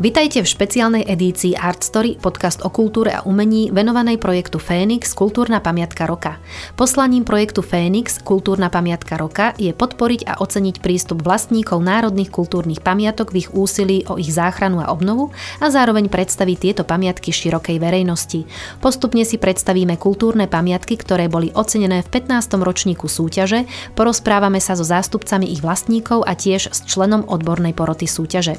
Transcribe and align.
Vitajte 0.00 0.40
v 0.40 0.48
špeciálnej 0.48 1.04
edícii 1.04 1.60
Art 1.60 1.84
Story, 1.84 2.16
podcast 2.16 2.64
o 2.64 2.72
kultúre 2.72 3.12
a 3.12 3.20
umení 3.28 3.68
venovanej 3.68 4.16
projektu 4.16 4.56
Fénix 4.56 5.12
Kultúrna 5.12 5.60
pamiatka 5.60 6.08
roka. 6.08 6.40
Poslaním 6.72 7.20
projektu 7.20 7.60
Fénix 7.60 8.16
Kultúrna 8.16 8.72
pamiatka 8.72 9.20
roka 9.20 9.52
je 9.60 9.76
podporiť 9.76 10.24
a 10.24 10.40
oceniť 10.40 10.80
prístup 10.80 11.20
vlastníkov 11.20 11.84
národných 11.84 12.32
kultúrnych 12.32 12.80
pamiatok 12.80 13.28
v 13.28 13.44
ich 13.44 13.52
úsilí 13.52 14.08
o 14.08 14.16
ich 14.16 14.32
záchranu 14.32 14.80
a 14.80 14.88
obnovu 14.88 15.36
a 15.60 15.68
zároveň 15.68 16.08
predstaviť 16.08 16.56
tieto 16.56 16.82
pamiatky 16.88 17.28
širokej 17.28 17.76
verejnosti. 17.76 18.48
Postupne 18.80 19.28
si 19.28 19.36
predstavíme 19.36 20.00
kultúrne 20.00 20.48
pamiatky, 20.48 20.96
ktoré 20.96 21.28
boli 21.28 21.52
ocenené 21.52 22.00
v 22.00 22.24
15. 22.24 22.56
ročníku 22.56 23.04
súťaže, 23.04 23.68
porozprávame 24.00 24.64
sa 24.64 24.80
so 24.80 24.84
zástupcami 24.88 25.44
ich 25.52 25.60
vlastníkov 25.60 26.24
a 26.24 26.32
tiež 26.32 26.72
s 26.72 26.88
členom 26.88 27.28
odbornej 27.28 27.76
poroty 27.76 28.08
súťaže. 28.08 28.56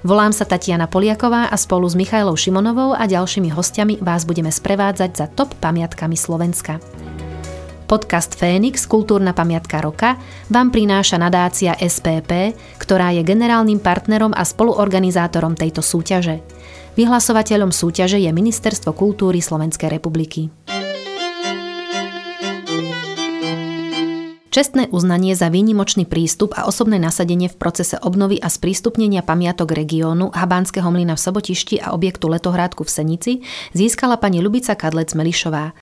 Volám 0.00 0.32
sa 0.32 0.48
Tatiana 0.48 0.77
Jana 0.78 0.94
Poliaková 0.94 1.50
a 1.50 1.58
spolu 1.58 1.90
s 1.90 1.98
Michailou 1.98 2.38
Šimonovou 2.38 2.94
a 2.94 3.02
ďalšími 3.02 3.50
hostiami 3.50 3.98
vás 3.98 4.22
budeme 4.22 4.46
sprevádzať 4.46 5.10
za 5.10 5.26
top 5.26 5.58
pamiatkami 5.58 6.14
Slovenska. 6.14 6.78
Podcast 7.90 8.38
Fénix, 8.38 8.86
kultúrna 8.86 9.34
pamiatka 9.34 9.82
roka, 9.82 10.14
vám 10.46 10.70
prináša 10.70 11.18
nadácia 11.18 11.74
SPP, 11.74 12.54
ktorá 12.78 13.10
je 13.10 13.26
generálnym 13.26 13.82
partnerom 13.82 14.30
a 14.30 14.46
spoluorganizátorom 14.46 15.58
tejto 15.58 15.82
súťaže. 15.82 16.46
Vyhlasovateľom 16.94 17.74
súťaže 17.74 18.22
je 18.22 18.30
Ministerstvo 18.30 18.94
kultúry 18.94 19.42
Slovenskej 19.42 19.90
republiky. 19.90 20.46
Čestné 24.58 24.90
uznanie 24.90 25.38
za 25.38 25.54
výnimočný 25.54 26.02
prístup 26.02 26.50
a 26.58 26.66
osobné 26.66 26.98
nasadenie 26.98 27.46
v 27.46 27.54
procese 27.62 27.94
obnovy 27.94 28.42
a 28.42 28.50
sprístupnenia 28.50 29.22
pamiatok 29.22 29.70
regiónu 29.70 30.34
Habánskeho 30.34 30.90
mlyna 30.90 31.14
v 31.14 31.22
Sobotišti 31.22 31.78
a 31.78 31.94
objektu 31.94 32.26
Letohrádku 32.26 32.82
v 32.82 32.90
Senici 32.90 33.32
získala 33.70 34.18
pani 34.18 34.42
Lubica 34.42 34.74
Kadlec 34.74 35.14
Melišová. 35.14 35.78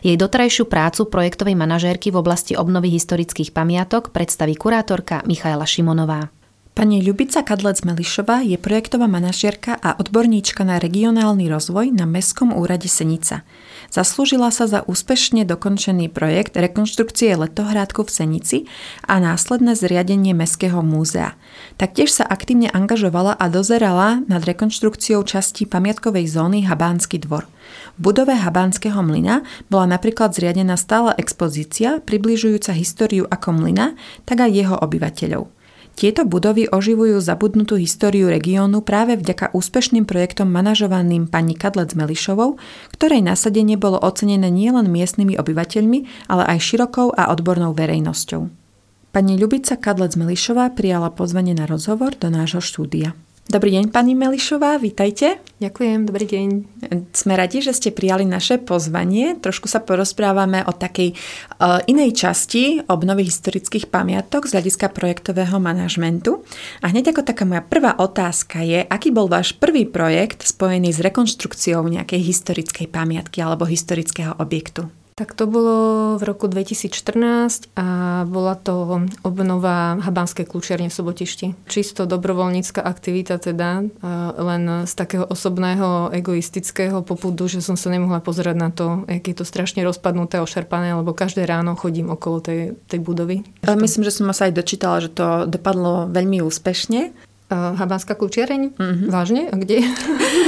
Jej 0.00 0.16
dotrajšiu 0.16 0.64
prácu 0.64 1.12
projektovej 1.12 1.60
manažérky 1.60 2.08
v 2.08 2.24
oblasti 2.24 2.56
obnovy 2.56 2.88
historických 2.88 3.52
pamiatok 3.52 4.16
predstaví 4.16 4.56
kurátorka 4.56 5.20
Michaela 5.28 5.68
Šimonová. 5.68 6.41
Pani 6.72 7.04
Ľubica 7.04 7.44
Kadlec-Melišová 7.44 8.48
je 8.48 8.56
projektová 8.56 9.04
manažierka 9.04 9.76
a 9.76 9.92
odborníčka 9.92 10.64
na 10.64 10.80
regionálny 10.80 11.44
rozvoj 11.44 11.92
na 11.92 12.08
Mestskom 12.08 12.48
úrade 12.56 12.88
Senica. 12.88 13.44
Zaslúžila 13.92 14.48
sa 14.48 14.64
za 14.64 14.80
úspešne 14.80 15.44
dokončený 15.44 16.08
projekt 16.08 16.56
rekonštrukcie 16.56 17.36
letohrádku 17.36 18.08
v 18.08 18.10
Senici 18.16 18.58
a 19.04 19.20
následné 19.20 19.76
zriadenie 19.76 20.32
Mestského 20.32 20.80
múzea. 20.80 21.36
Taktiež 21.76 22.08
sa 22.08 22.24
aktívne 22.24 22.72
angažovala 22.72 23.36
a 23.36 23.52
dozerala 23.52 24.24
nad 24.24 24.40
rekonštrukciou 24.40 25.28
časti 25.28 25.68
pamiatkovej 25.68 26.24
zóny 26.24 26.64
Habánsky 26.64 27.20
dvor. 27.20 27.44
V 28.00 28.10
budove 28.10 28.32
Habánskeho 28.32 29.04
mlyna 29.04 29.44
bola 29.68 29.92
napríklad 29.92 30.32
zriadená 30.32 30.80
stála 30.80 31.12
expozícia 31.20 32.00
približujúca 32.00 32.72
históriu 32.72 33.28
ako 33.28 33.60
mlyna, 33.60 33.92
tak 34.24 34.40
aj 34.40 34.56
jeho 34.56 34.76
obyvateľov. 34.80 35.52
Tieto 35.92 36.24
budovy 36.24 36.66
oživujú 36.72 37.20
zabudnutú 37.20 37.76
históriu 37.76 38.32
regiónu 38.32 38.80
práve 38.80 39.14
vďaka 39.14 39.52
úspešným 39.52 40.08
projektom 40.08 40.48
manažovaným 40.48 41.28
pani 41.28 41.52
Kadlec 41.52 41.92
Melišovou, 41.92 42.56
ktorej 42.96 43.20
nasadenie 43.20 43.76
bolo 43.76 44.00
ocenené 44.00 44.48
nielen 44.48 44.88
miestnymi 44.88 45.36
obyvateľmi, 45.36 46.28
ale 46.32 46.42
aj 46.48 46.58
širokou 46.64 47.12
a 47.12 47.28
odbornou 47.28 47.76
verejnosťou. 47.76 48.48
Pani 49.12 49.36
Ľubica 49.36 49.76
Kadlec 49.76 50.16
Melišová 50.16 50.72
prijala 50.72 51.12
pozvanie 51.12 51.52
na 51.52 51.68
rozhovor 51.68 52.16
do 52.16 52.32
nášho 52.32 52.64
štúdia. 52.64 53.12
Dobrý 53.42 53.74
deň, 53.74 53.90
pani 53.90 54.14
Melišová, 54.14 54.78
vítajte. 54.78 55.42
Ďakujem, 55.58 56.06
dobrý 56.06 56.30
deň. 56.30 56.48
Sme 57.10 57.34
radi, 57.34 57.58
že 57.58 57.74
ste 57.74 57.90
prijali 57.90 58.22
naše 58.22 58.62
pozvanie. 58.62 59.34
Trošku 59.34 59.66
sa 59.66 59.82
porozprávame 59.82 60.62
o 60.62 60.70
takej 60.70 61.18
uh, 61.58 61.82
inej 61.90 62.14
časti 62.14 62.86
obnovy 62.86 63.26
historických 63.26 63.90
pamiatok 63.90 64.46
z 64.46 64.54
hľadiska 64.54 64.94
projektového 64.94 65.58
manažmentu. 65.58 66.46
A 66.86 66.94
hneď 66.94 67.10
ako 67.10 67.26
taká 67.26 67.42
moja 67.42 67.66
prvá 67.66 67.98
otázka 67.98 68.62
je, 68.62 68.86
aký 68.86 69.10
bol 69.10 69.26
váš 69.26 69.58
prvý 69.58 69.90
projekt 69.90 70.46
spojený 70.46 70.94
s 70.94 71.02
rekonštrukciou 71.02 71.82
nejakej 71.82 72.22
historickej 72.22 72.94
pamiatky 72.94 73.42
alebo 73.42 73.66
historického 73.66 74.38
objektu? 74.38 75.01
Tak 75.12 75.36
to 75.36 75.44
bolo 75.44 76.16
v 76.16 76.22
roku 76.24 76.48
2014 76.48 77.68
a 77.76 77.86
bola 78.24 78.56
to 78.56 79.04
obnova 79.20 80.00
Habánskej 80.00 80.48
kľúčiarne 80.48 80.88
v 80.88 80.96
Sobotišti. 80.96 81.46
Čisto 81.68 82.08
dobrovoľnícka 82.08 82.80
aktivita 82.80 83.36
teda, 83.36 83.92
len 84.40 84.62
z 84.88 84.92
takého 84.96 85.28
osobného 85.28 86.10
egoistického 86.16 87.04
popudu, 87.04 87.44
že 87.44 87.60
som 87.60 87.76
sa 87.76 87.92
nemohla 87.92 88.24
pozerať 88.24 88.56
na 88.56 88.72
to, 88.72 89.04
jak 89.04 89.24
je 89.28 89.36
to 89.36 89.44
strašne 89.44 89.84
rozpadnuté, 89.84 90.40
ošarpané, 90.40 90.96
lebo 90.96 91.12
každé 91.12 91.44
ráno 91.44 91.76
chodím 91.76 92.08
okolo 92.08 92.40
tej, 92.40 92.80
tej 92.88 93.00
budovy. 93.04 93.44
Myslím, 93.68 94.08
že 94.08 94.16
som 94.16 94.32
sa 94.32 94.48
aj 94.48 94.56
dočítala, 94.56 95.04
že 95.04 95.12
to 95.12 95.44
dopadlo 95.44 96.08
veľmi 96.08 96.40
úspešne. 96.40 97.31
Habánska 97.52 98.16
kľúčiareň? 98.16 98.62
Mm-hmm. 98.74 99.08
Vážne? 99.12 99.48
A 99.52 99.56
kde? 99.60 99.84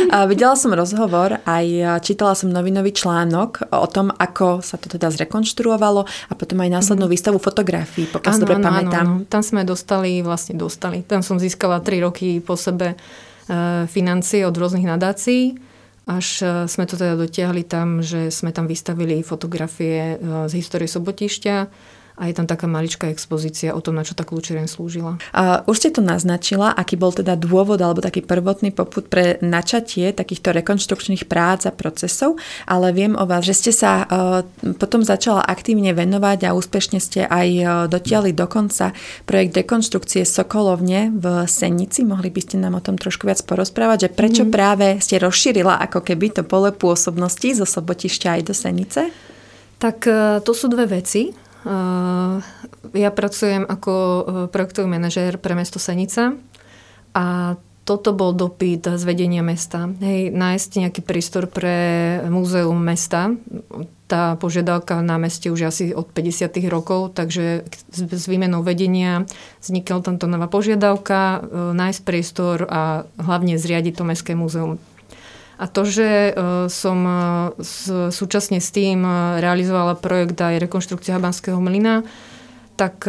A 0.09 0.25
videla 0.31 0.56
som 0.56 0.72
rozhovor, 0.72 1.38
aj 1.44 2.00
čítala 2.00 2.32
som 2.32 2.48
novinový 2.48 2.97
článok 2.97 3.69
o 3.70 3.88
tom, 3.88 4.10
ako 4.10 4.65
sa 4.65 4.81
to 4.81 4.88
teda 4.88 5.12
zrekonštruovalo 5.12 6.09
a 6.09 6.32
potom 6.32 6.64
aj 6.64 6.70
následnú 6.72 7.06
mm-hmm. 7.06 7.14
výstavu 7.14 7.38
fotografií, 7.38 8.09
pokiaľ 8.09 8.32
si 8.32 8.43
dobre 8.43 8.59
pamätám. 8.59 9.06
Áno, 9.20 9.28
Tam 9.28 9.43
sme 9.44 9.62
dostali, 9.62 10.25
vlastne 10.25 10.56
dostali. 10.56 11.04
Tam 11.04 11.20
som 11.20 11.37
získala 11.37 11.84
3 11.84 12.04
roky 12.04 12.41
po 12.41 12.56
sebe 12.56 12.97
financie 13.93 14.41
od 14.48 14.56
rôznych 14.56 14.88
nadácií 14.88 15.60
až 16.04 16.44
sme 16.69 16.84
to 16.84 17.00
teda 17.00 17.16
dotiahli 17.16 17.64
tam, 17.64 18.04
že 18.04 18.28
sme 18.28 18.53
tam 18.53 18.69
vystavili 18.69 19.25
fotografie 19.25 20.20
z 20.20 20.53
histórie 20.53 20.84
Sobotišťa 20.84 21.56
a 22.14 22.30
je 22.30 22.34
tam 22.38 22.47
taká 22.47 22.70
maličká 22.70 23.10
expozícia 23.10 23.75
o 23.75 23.82
tom, 23.82 23.98
na 23.98 24.06
čo 24.06 24.14
tá 24.14 24.22
kľúčereň 24.22 24.70
slúžila. 24.70 25.19
A 25.34 25.66
už 25.66 25.76
ste 25.82 25.91
to 25.91 25.98
naznačila, 25.98 26.70
aký 26.70 26.94
bol 26.94 27.10
teda 27.10 27.34
dôvod 27.34 27.82
alebo 27.82 27.98
taký 27.98 28.22
prvotný 28.22 28.70
poput 28.70 29.10
pre 29.10 29.42
načatie 29.42 30.14
takýchto 30.14 30.54
rekonštrukčných 30.54 31.26
prác 31.26 31.66
a 31.66 31.75
procesov, 31.75 32.38
ale 32.70 32.94
viem 32.94 33.19
o 33.19 33.26
vás, 33.26 33.42
že 33.42 33.58
ste 33.58 33.72
sa 33.75 34.06
uh, 34.06 34.47
potom 34.78 35.02
začala 35.02 35.42
aktívne 35.42 35.91
venovať 35.91 36.47
a 36.47 36.54
úspešne 36.54 37.02
ste 37.02 37.26
aj 37.26 37.48
uh, 37.58 37.69
dotiali 37.91 38.31
dokonca 38.31 38.94
projekt 39.26 39.58
rekonštrukcie 39.58 40.22
Sokolovne 40.22 41.10
v 41.10 41.50
Senici. 41.50 42.06
Mohli 42.06 42.31
by 42.31 42.41
ste 42.46 42.56
nám 42.62 42.78
o 42.78 42.84
tom 42.84 42.94
trošku 42.94 43.26
viac 43.26 43.42
porozprávať, 43.42 44.06
že 44.06 44.14
prečo 44.14 44.46
mm. 44.46 44.50
práve 44.54 44.86
ste 45.02 45.19
rozšírila 45.19 45.82
ako 45.91 46.06
keby 46.06 46.31
to 46.31 46.42
pole 46.46 46.70
pôsobnosti 46.70 47.58
zo 47.58 47.66
Sobotišťa 47.66 48.38
aj 48.38 48.42
do 48.46 48.54
Senice? 48.54 49.02
Tak 49.82 50.06
e, 50.06 50.41
to 50.41 50.52
sú 50.54 50.70
dve 50.70 50.86
veci. 51.02 51.44
Eh, 51.64 52.36
ja 52.92 53.10
pracujem 53.10 53.64
ako 53.64 53.92
eh, 53.97 54.22
projektový 54.52 54.84
manažér 54.84 55.41
pre 55.41 55.56
mesto 55.56 55.80
Senica 55.80 56.36
a 57.16 57.56
toto 57.84 58.16
bol 58.16 58.32
dopyt 58.32 58.97
z 58.97 59.02
vedenia 59.04 59.44
mesta. 59.44 59.88
Hej, 60.00 60.32
nájsť 60.32 60.70
nejaký 60.88 61.00
prístor 61.04 61.48
pre 61.48 61.76
múzeum 62.32 62.80
mesta. 62.80 63.32
Tá 64.08 64.41
požiadavka 64.41 65.04
na 65.04 65.20
meste 65.20 65.52
už 65.52 65.69
asi 65.69 65.92
od 65.92 66.08
50. 66.08 66.64
rokov, 66.72 67.12
takže 67.16 67.64
s 67.92 68.25
výmenou 68.25 68.64
vedenia 68.64 69.28
vznikla 69.60 70.00
tamto 70.04 70.28
nová 70.28 70.52
požiadavka, 70.52 71.20
eh, 71.41 71.41
nájsť 71.72 72.00
priestor 72.04 72.69
a 72.69 73.08
hlavne 73.16 73.56
zriadiť 73.56 73.96
to 73.96 74.05
mestské 74.05 74.37
múzeum. 74.37 74.76
A 75.55 75.71
to, 75.71 75.87
že 75.87 76.09
e, 76.09 76.33
som 76.67 76.99
e, 77.06 77.15
súčasne 78.11 78.59
s 78.59 78.75
tým 78.75 79.06
e, 79.06 79.39
realizovala 79.39 79.95
projekt 79.95 80.39
aj 80.43 80.59
rekonštrukcia 80.59 81.15
Habanského 81.15 81.59
mlyna, 81.62 82.03
tak 82.75 83.06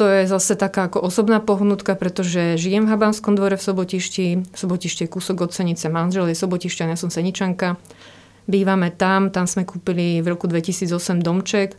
to 0.00 0.04
je 0.08 0.24
zase 0.24 0.56
taká 0.56 0.88
ako 0.88 1.04
osobná 1.04 1.36
pohnutka, 1.36 1.92
pretože 1.92 2.56
žijem 2.56 2.88
v 2.88 2.96
Habanskom 2.96 3.36
dvore 3.36 3.60
v 3.60 3.66
Sobotišti. 3.68 4.56
Sobotište 4.56 5.04
je 5.04 5.12
kúsok 5.12 5.44
od 5.44 5.52
Senice, 5.52 5.92
manžel 5.92 6.32
je 6.32 6.36
Sobotišťan, 6.40 6.88
ja 6.88 6.96
som 6.96 7.12
Seničanka. 7.12 7.76
Bývame 8.48 8.88
tam, 8.88 9.28
tam 9.28 9.44
sme 9.44 9.68
kúpili 9.68 10.24
v 10.24 10.32
roku 10.32 10.48
2008 10.48 11.20
domček 11.20 11.76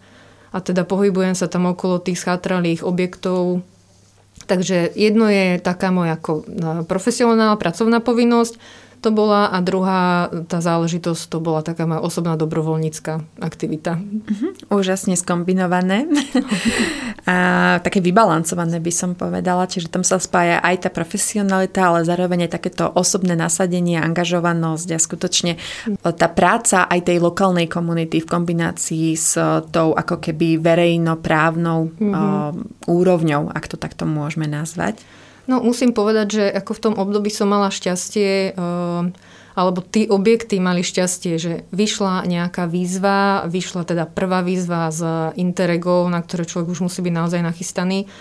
a 0.54 0.62
teda 0.62 0.86
pohybujem 0.86 1.34
sa 1.34 1.50
tam 1.50 1.66
okolo 1.66 1.98
tých 1.98 2.22
schatralých 2.22 2.86
objektov. 2.86 3.66
Takže 4.46 4.94
jedno 4.94 5.26
je 5.26 5.58
taká 5.58 5.90
moja 5.90 6.22
ako 6.22 6.46
profesionálna 6.86 7.58
pracovná 7.58 8.06
povinnosť, 8.06 8.85
to 9.06 9.14
bola 9.14 9.54
a 9.54 9.62
druhá 9.62 10.34
tá 10.50 10.58
záležitosť 10.58 11.30
to 11.30 11.38
bola 11.38 11.62
taká 11.62 11.86
moja 11.86 12.02
osobná 12.02 12.34
dobrovoľnícka 12.34 13.22
aktivita. 13.38 14.02
Uh-huh, 14.02 14.82
úžasne 14.82 15.14
skombinované 15.14 16.10
a 17.30 17.38
také 17.86 18.02
vybalancované 18.02 18.82
by 18.82 18.90
som 18.90 19.14
povedala, 19.14 19.70
čiže 19.70 19.94
tam 19.94 20.02
sa 20.02 20.18
spája 20.18 20.58
aj 20.66 20.88
tá 20.88 20.90
profesionalita, 20.90 21.86
ale 21.86 22.02
zároveň 22.02 22.50
aj 22.50 22.58
takéto 22.58 22.90
osobné 22.98 23.38
nasadenie, 23.38 24.02
angažovanosť 24.02 24.88
a 24.90 24.98
skutočne 24.98 25.62
tá 26.02 26.28
práca 26.34 26.90
aj 26.90 27.06
tej 27.06 27.22
lokálnej 27.22 27.70
komunity 27.70 28.26
v 28.26 28.30
kombinácii 28.30 29.14
s 29.14 29.38
tou 29.70 29.94
ako 29.94 30.18
keby 30.18 30.58
verejnoprávnou 30.58 31.80
uh-huh. 31.94 32.58
úrovňou, 32.90 33.54
ak 33.54 33.70
to 33.70 33.78
takto 33.78 34.10
môžeme 34.10 34.50
nazvať. 34.50 34.98
No 35.46 35.62
musím 35.62 35.94
povedať, 35.94 36.28
že 36.42 36.46
ako 36.50 36.72
v 36.74 36.84
tom 36.90 36.94
období 36.98 37.30
som 37.30 37.50
mala 37.50 37.70
šťastie, 37.70 38.54
eh, 38.54 39.04
alebo 39.56 39.80
tí 39.80 40.12
objekty 40.12 40.60
mali 40.60 40.84
šťastie, 40.84 41.34
že 41.40 41.54
vyšla 41.72 42.28
nejaká 42.28 42.68
výzva, 42.68 43.48
vyšla 43.48 43.88
teda 43.88 44.04
prvá 44.04 44.44
výzva 44.44 44.92
z 44.92 45.32
Interregov, 45.40 46.12
na 46.12 46.20
ktoré 46.20 46.44
človek 46.44 46.76
už 46.76 46.92
musí 46.92 47.00
byť 47.00 47.14
naozaj 47.16 47.42
nachystaný. 47.42 48.12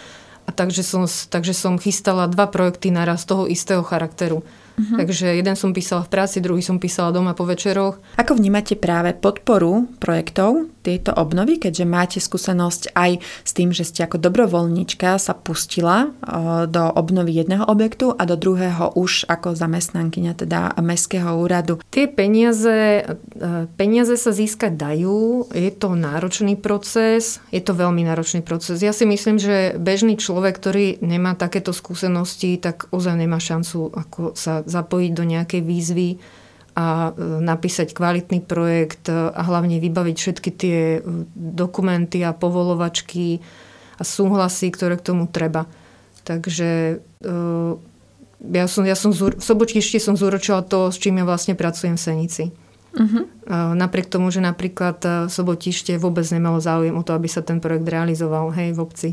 A 0.45 0.53
takže 0.53 0.85
som, 0.87 1.09
takže 1.09 1.57
som 1.57 1.81
chystala 1.81 2.31
dva 2.31 2.47
projekty 2.47 2.93
naraz 2.93 3.27
toho 3.27 3.51
istého 3.51 3.83
charakteru. 3.83 4.45
Uh-huh. 4.75 4.99
Takže 4.99 5.39
jeden 5.39 5.55
som 5.55 5.71
písala 5.71 6.03
v 6.03 6.11
práci, 6.11 6.43
druhý 6.43 6.61
som 6.61 6.83
písala 6.83 7.15
doma 7.15 7.33
po 7.39 7.47
večeroch. 7.47 8.03
Ako 8.19 8.35
vnímate 8.35 8.75
práve 8.75 9.15
podporu 9.15 9.87
projektov 10.03 10.67
tieto 10.85 11.17
obnovy, 11.17 11.57
keďže 11.57 11.85
máte 11.89 12.19
skúsenosť 12.21 12.93
aj 12.93 13.23
s 13.23 13.53
tým, 13.57 13.73
že 13.73 13.89
ste 13.89 14.05
ako 14.05 14.21
dobrovoľníčka 14.21 15.17
sa 15.17 15.33
pustila 15.33 16.13
do 16.69 16.85
obnovy 16.93 17.41
jedného 17.41 17.65
objektu 17.65 18.13
a 18.13 18.29
do 18.29 18.37
druhého 18.37 18.93
už 18.93 19.25
ako 19.31 19.57
zamestnankyňa 19.57 20.33
teda 20.37 20.77
Mestského 20.85 21.41
úradu? 21.41 21.81
Tie 21.89 22.05
peniaze, 22.05 23.01
e, 23.01 23.65
peniaze 23.81 24.21
sa 24.21 24.35
získať 24.35 24.77
dajú, 24.77 25.49
je 25.57 25.73
to 25.73 25.97
náročný 25.97 26.61
proces, 26.61 27.41
je 27.49 27.63
to 27.65 27.73
veľmi 27.73 28.05
náročný 28.05 28.45
proces. 28.45 28.85
Ja 28.85 28.93
si 28.93 29.09
myslím, 29.09 29.41
že 29.41 29.79
bežný 29.81 30.21
človek, 30.21 30.61
ktorý 30.61 31.01
nemá 31.01 31.33
takéto 31.33 31.73
skúsenosti, 31.73 32.61
tak 32.61 32.93
ozaj 32.93 33.17
nemá 33.17 33.41
šancu 33.41 33.89
ako 33.95 34.37
sa 34.37 34.64
zapojiť 34.67 35.13
do 35.15 35.25
nejakej 35.25 35.63
výzvy 35.63 36.09
a 36.75 37.15
e, 37.15 37.41
napísať 37.41 37.95
kvalitný 37.95 38.43
projekt 38.43 39.07
a 39.09 39.41
hlavne 39.47 39.79
vybaviť 39.79 40.17
všetky 40.19 40.51
tie 40.51 40.79
e, 40.99 41.01
dokumenty 41.35 42.19
a 42.27 42.35
povolovačky 42.35 43.39
a 43.95 44.03
súhlasy, 44.03 44.75
ktoré 44.75 44.99
k 44.99 45.07
tomu 45.15 45.31
treba. 45.31 45.71
Takže 46.27 46.99
e, 46.99 47.27
ja 48.45 48.67
som, 48.67 48.83
ja 48.83 48.99
som 48.99 49.15
v 49.15 49.39
Sobočišti 49.39 50.03
som 50.03 50.19
zúročila 50.19 50.67
to, 50.67 50.91
s 50.91 50.99
čím 50.99 51.23
ja 51.23 51.25
vlastne 51.25 51.55
pracujem 51.55 51.97
v 51.97 52.05
Senici. 52.05 52.45
Uh-huh. 52.95 53.27
Napriek 53.75 54.07
tomu, 54.07 54.31
že 54.31 54.39
napríklad 54.39 55.27
Sobotište 55.27 55.97
vôbec 55.99 56.23
nemalo 56.29 56.63
záujem 56.63 56.95
o 56.95 57.03
to, 57.03 57.17
aby 57.17 57.27
sa 57.27 57.43
ten 57.43 57.59
projekt 57.59 57.89
realizoval 57.89 58.53
hej, 58.55 58.77
v 58.77 58.79
obci. 58.85 59.11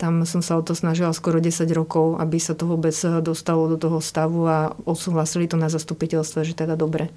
Tam 0.00 0.24
som 0.24 0.40
sa 0.40 0.56
o 0.56 0.64
to 0.64 0.72
snažila 0.72 1.12
skoro 1.12 1.44
10 1.44 1.68
rokov, 1.76 2.16
aby 2.16 2.40
sa 2.40 2.56
to 2.56 2.64
vôbec 2.64 2.96
dostalo 3.20 3.68
do 3.68 3.76
toho 3.76 4.00
stavu 4.00 4.48
a 4.48 4.72
odsúhlasili 4.88 5.44
to 5.44 5.60
na 5.60 5.68
zastupiteľstve, 5.68 6.40
že 6.40 6.56
teda 6.56 6.72
dobre, 6.72 7.12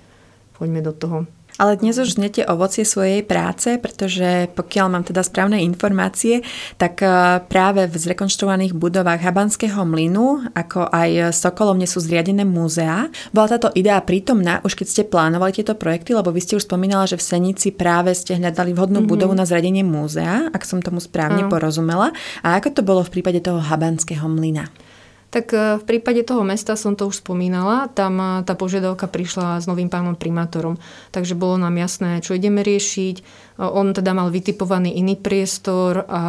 poďme 0.60 0.84
do 0.84 0.92
toho. 0.92 1.18
Ale 1.62 1.78
dnes 1.78 2.02
už 2.02 2.18
znete 2.18 2.42
ovocie 2.50 2.82
svojej 2.82 3.22
práce, 3.22 3.78
pretože 3.78 4.50
pokiaľ 4.58 4.86
mám 4.90 5.06
teda 5.06 5.22
správne 5.22 5.62
informácie, 5.62 6.42
tak 6.82 7.06
e, 7.06 7.40
práve 7.46 7.86
v 7.86 7.96
zrekonštruovaných 7.96 8.74
budovách 8.74 9.22
Habanského 9.22 9.86
mlynu, 9.86 10.50
ako 10.58 10.90
aj 10.90 11.36
Sokolovne 11.36 11.86
sú 11.86 12.02
zriadené 12.02 12.42
múzea. 12.42 13.14
Bola 13.30 13.54
táto 13.54 13.70
idea 13.78 14.02
prítomná 14.02 14.64
už 14.64 14.80
keď 14.80 14.88
ste 14.88 15.04
plánovali 15.04 15.52
tieto 15.54 15.76
projekty, 15.76 16.16
lebo 16.16 16.32
vy 16.32 16.40
ste 16.42 16.58
už 16.58 16.66
spomínala, 16.66 17.06
že 17.06 17.20
v 17.20 17.28
Senici 17.28 17.70
práve 17.76 18.16
ste 18.16 18.40
hľadali 18.40 18.72
vhodnú 18.72 19.04
mm-hmm. 19.04 19.12
budovu 19.12 19.34
na 19.36 19.44
zriadenie 19.44 19.84
múzea, 19.84 20.50
ak 20.50 20.64
som 20.64 20.80
tomu 20.80 21.04
správne 21.04 21.46
mm. 21.46 21.52
porozumela. 21.52 22.16
A 22.42 22.58
ako 22.58 22.80
to 22.80 22.82
bolo 22.82 23.04
v 23.04 23.14
prípade 23.20 23.44
toho 23.44 23.60
Habanského 23.60 24.26
mlyna? 24.26 24.72
Tak 25.34 25.50
e, 25.50 25.82
v 25.82 25.84
prípade 25.84 26.22
toho 26.22 26.46
mesta 26.46 26.78
som 26.78 26.94
to 26.94 27.10
už 27.10 27.26
spomínala, 27.26 27.90
tam 27.90 28.22
e, 28.22 28.46
tá 28.46 28.54
požiadavka 28.54 29.10
prišla 29.10 29.58
s 29.58 29.66
novým 29.66 29.90
pánom 29.90 30.14
primátorom, 30.14 30.78
takže 31.10 31.34
bolo 31.34 31.58
nám 31.58 31.74
jasné, 31.82 32.22
čo 32.22 32.38
ideme 32.38 32.62
riešiť. 32.62 33.16
E, 33.18 33.24
on 33.66 33.98
teda 33.98 34.14
mal 34.14 34.30
vytipovaný 34.30 34.94
iný 34.94 35.18
priestor 35.18 36.06
a 36.06 36.24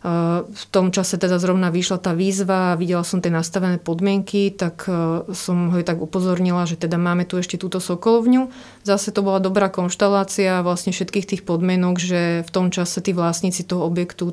v 0.00 0.64
tom 0.72 0.96
čase 0.96 1.20
teda 1.20 1.36
zrovna 1.36 1.68
vyšla 1.68 2.00
tá 2.00 2.16
výzva, 2.16 2.72
videla 2.72 3.04
som 3.04 3.20
tie 3.20 3.28
nastavené 3.28 3.76
podmienky, 3.76 4.48
tak 4.48 4.88
som 5.36 5.68
ho 5.68 5.76
tak 5.84 6.00
upozornila, 6.00 6.64
že 6.64 6.80
teda 6.80 6.96
máme 6.96 7.28
tu 7.28 7.36
ešte 7.36 7.60
túto 7.60 7.84
Sokolovňu. 7.84 8.48
Zase 8.80 9.12
to 9.12 9.20
bola 9.20 9.44
dobrá 9.44 9.68
konštalácia 9.68 10.64
vlastne 10.64 10.96
všetkých 10.96 11.28
tých 11.28 11.42
podmienok, 11.44 12.00
že 12.00 12.40
v 12.40 12.48
tom 12.48 12.72
čase 12.72 13.04
tí 13.04 13.12
vlastníci 13.12 13.60
toho 13.68 13.84
objektu 13.84 14.32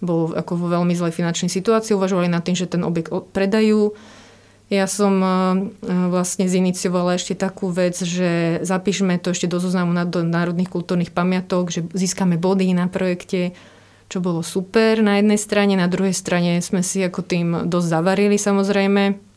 bol 0.00 0.32
ako 0.32 0.56
vo 0.56 0.66
veľmi 0.72 0.96
zlej 0.96 1.12
finančnej 1.12 1.52
situácii, 1.52 1.96
uvažovali 1.96 2.28
nad 2.28 2.44
tým, 2.44 2.56
že 2.56 2.68
ten 2.68 2.82
objekt 2.84 3.12
predajú. 3.32 3.92
Ja 4.70 4.86
som 4.86 5.18
e, 5.18 5.28
e, 5.28 5.32
vlastne 6.08 6.46
ziniciovala 6.46 7.18
ešte 7.18 7.34
takú 7.34 7.74
vec, 7.74 7.98
že 8.00 8.62
zapíšeme 8.62 9.18
to 9.18 9.34
ešte 9.34 9.50
do 9.50 9.58
zoznamu 9.58 9.92
do 10.06 10.22
národných 10.22 10.70
kultúrnych 10.70 11.10
pamiatok, 11.10 11.74
že 11.74 11.80
získame 11.90 12.38
body 12.38 12.70
na 12.70 12.86
projekte, 12.86 13.52
čo 14.10 14.22
bolo 14.22 14.46
super 14.46 15.02
na 15.02 15.18
jednej 15.18 15.38
strane, 15.38 15.74
na 15.74 15.90
druhej 15.90 16.14
strane 16.14 16.62
sme 16.62 16.86
si 16.86 17.02
ako 17.02 17.20
tým 17.22 17.48
dosť 17.66 17.86
zavarili 17.86 18.38
samozrejme 18.38 19.29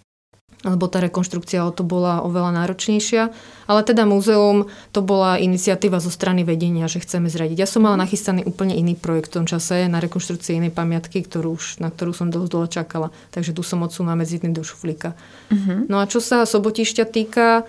lebo 0.64 0.88
tá 0.88 1.04
rekonštrukcia 1.04 1.68
o 1.68 1.76
to 1.76 1.84
bola 1.84 2.24
oveľa 2.24 2.56
náročnejšia. 2.64 3.36
Ale 3.68 3.82
teda 3.84 4.08
múzeum, 4.08 4.72
to 4.96 5.04
bola 5.04 5.36
iniciatíva 5.36 6.00
zo 6.00 6.08
strany 6.08 6.48
vedenia, 6.48 6.88
že 6.88 7.04
chceme 7.04 7.28
zradiť. 7.28 7.60
Ja 7.60 7.68
som 7.68 7.84
mala 7.84 8.00
nachystaný 8.00 8.48
úplne 8.48 8.76
iný 8.76 8.96
projekt 8.96 9.36
v 9.36 9.44
tom 9.44 9.46
čase 9.48 9.88
na 9.92 10.00
rekonštrukcii 10.00 10.60
inej 10.64 10.72
pamiatky, 10.72 11.24
ktorú 11.24 11.60
už, 11.60 11.84
na 11.84 11.92
ktorú 11.92 12.16
som 12.16 12.32
dosť 12.32 12.48
dlho 12.48 12.68
čakala. 12.72 13.08
Takže 13.36 13.52
tu 13.52 13.64
som 13.64 13.84
odsunula 13.84 14.16
medzi 14.16 14.40
tým 14.40 14.56
do 14.56 14.64
šuflíka. 14.64 15.16
Uh-huh. 15.52 15.84
No 15.92 16.00
a 16.00 16.08
čo 16.08 16.24
sa 16.24 16.48
Sobotišťa 16.48 17.06
týka, 17.12 17.68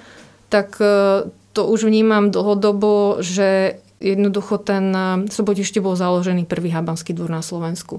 tak 0.50 0.78
e, 0.78 1.26
to 1.50 1.60
už 1.66 1.90
vnímam 1.90 2.30
dlhodobo, 2.30 3.18
že 3.18 3.82
jednoducho 3.98 4.62
ten 4.62 4.94
e, 4.94 5.26
Sobotište 5.30 5.82
bol 5.82 5.98
založený 5.98 6.46
prvý 6.46 6.70
habanský 6.70 7.10
dvor 7.10 7.30
na 7.30 7.42
Slovensku. 7.42 7.98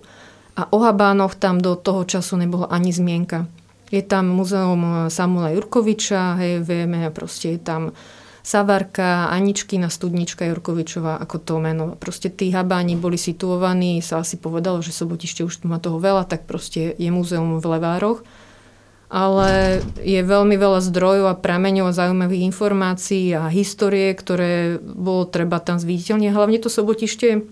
A 0.55 0.71
o 0.71 0.79
Habánoch 0.79 1.35
tam 1.35 1.59
do 1.59 1.75
toho 1.75 2.07
času 2.07 2.39
nebolo 2.39 2.63
ani 2.71 2.95
zmienka. 2.95 3.43
Je 3.95 4.03
tam 4.03 4.27
muzeum 4.27 5.07
Samuela 5.07 5.55
Jurkoviča, 5.55 6.35
hej, 6.43 6.59
vieme, 6.67 7.07
proste 7.15 7.55
je 7.55 7.61
tam 7.63 7.95
Savarka, 8.43 9.31
Aničkina, 9.31 9.87
Studnička 9.87 10.43
Jurkovičová, 10.51 11.15
ako 11.23 11.39
to 11.39 11.53
meno. 11.63 11.95
Proste 11.95 12.27
tí 12.27 12.51
habáni 12.51 12.99
boli 12.99 13.15
situovaní, 13.15 14.03
sa 14.03 14.19
asi 14.19 14.35
povedalo, 14.35 14.83
že 14.83 14.91
Sobotište 14.91 15.47
už 15.47 15.63
má 15.63 15.79
toho 15.79 15.95
veľa, 15.95 16.27
tak 16.27 16.43
proste 16.43 16.91
je 16.91 17.07
muzeum 17.07 17.63
v 17.63 17.65
Levároch. 17.71 18.27
Ale 19.07 19.79
je 20.03 20.19
veľmi 20.19 20.59
veľa 20.59 20.83
zdrojov 20.91 21.31
a 21.31 21.39
prameňov 21.39 21.87
a 21.87 21.97
zaujímavých 21.97 22.51
informácií 22.51 23.31
a 23.31 23.47
histórie, 23.47 24.11
ktoré 24.11 24.75
bolo 24.83 25.23
treba 25.23 25.63
tam 25.63 25.79
zviditeľniť. 25.79 26.35
Hlavne 26.35 26.59
to 26.59 26.67
Sobotište 26.67 27.47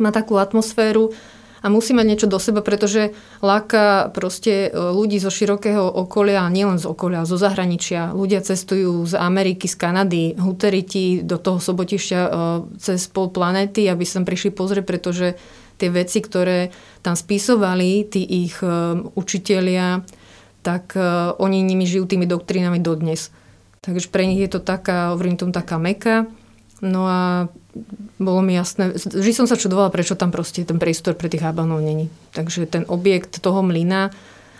má 0.00 0.08
takú 0.08 0.40
atmosféru, 0.40 1.12
a 1.60 1.66
musí 1.68 1.92
mať 1.92 2.06
niečo 2.08 2.28
do 2.28 2.40
seba, 2.40 2.64
pretože 2.64 3.12
láka 3.44 4.08
proste 4.16 4.68
e, 4.68 4.70
ľudí 4.72 5.20
zo 5.20 5.28
širokého 5.28 5.84
okolia, 5.84 6.48
nielen 6.48 6.80
z 6.80 6.88
okolia, 6.88 7.28
zo 7.28 7.36
zahraničia. 7.36 8.16
Ľudia 8.16 8.40
cestujú 8.40 9.04
z 9.04 9.14
Ameriky, 9.20 9.68
z 9.68 9.76
Kanady, 9.76 10.24
huteriti 10.40 11.20
do 11.20 11.36
toho 11.36 11.60
sobotišťa 11.60 12.20
e, 12.20 12.30
cez 12.80 13.04
pol 13.12 13.28
planety, 13.28 13.86
aby 13.92 14.04
sa 14.08 14.24
prišli 14.24 14.56
pozrieť, 14.56 14.84
pretože 14.88 15.26
tie 15.76 15.88
veci, 15.92 16.24
ktoré 16.24 16.72
tam 17.04 17.12
spisovali, 17.16 18.08
tí 18.08 18.24
ich 18.24 18.56
e, 18.64 18.68
učitelia, 19.12 20.00
tak 20.60 20.92
oni 21.40 21.64
nimi 21.64 21.88
žijú 21.88 22.04
tými 22.04 22.28
doktrínami 22.28 22.84
dodnes. 22.84 23.32
Takže 23.80 24.12
pre 24.12 24.28
nich 24.28 24.44
je 24.44 24.52
to 24.52 24.60
taká, 24.60 25.16
hovorím 25.16 25.40
tomu, 25.40 25.56
taká 25.56 25.80
meka. 25.80 26.28
No 26.84 27.08
a 27.08 27.48
bolo 28.18 28.40
mi 28.42 28.58
jasné, 28.58 28.92
vždy 28.94 29.32
som 29.32 29.46
sa 29.46 29.54
čudovala, 29.54 29.94
prečo 29.94 30.18
tam 30.18 30.34
proste 30.34 30.66
ten 30.66 30.82
priestor 30.82 31.14
pre 31.14 31.30
tých 31.30 31.46
hábanov 31.46 31.80
není. 31.80 32.10
Takže 32.34 32.66
ten 32.66 32.84
objekt 32.90 33.38
toho 33.38 33.62
mlyna 33.62 34.10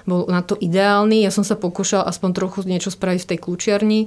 bol 0.09 0.26
na 0.31 0.40
to 0.40 0.57
ideálny. 0.57 1.26
Ja 1.26 1.35
som 1.35 1.43
sa 1.43 1.59
pokúšala 1.59 2.07
aspoň 2.07 2.31
trochu 2.33 2.59
niečo 2.64 2.90
spraviť 2.90 3.21
v 3.26 3.29
tej 3.35 3.38
kľúčiarni, 3.38 4.00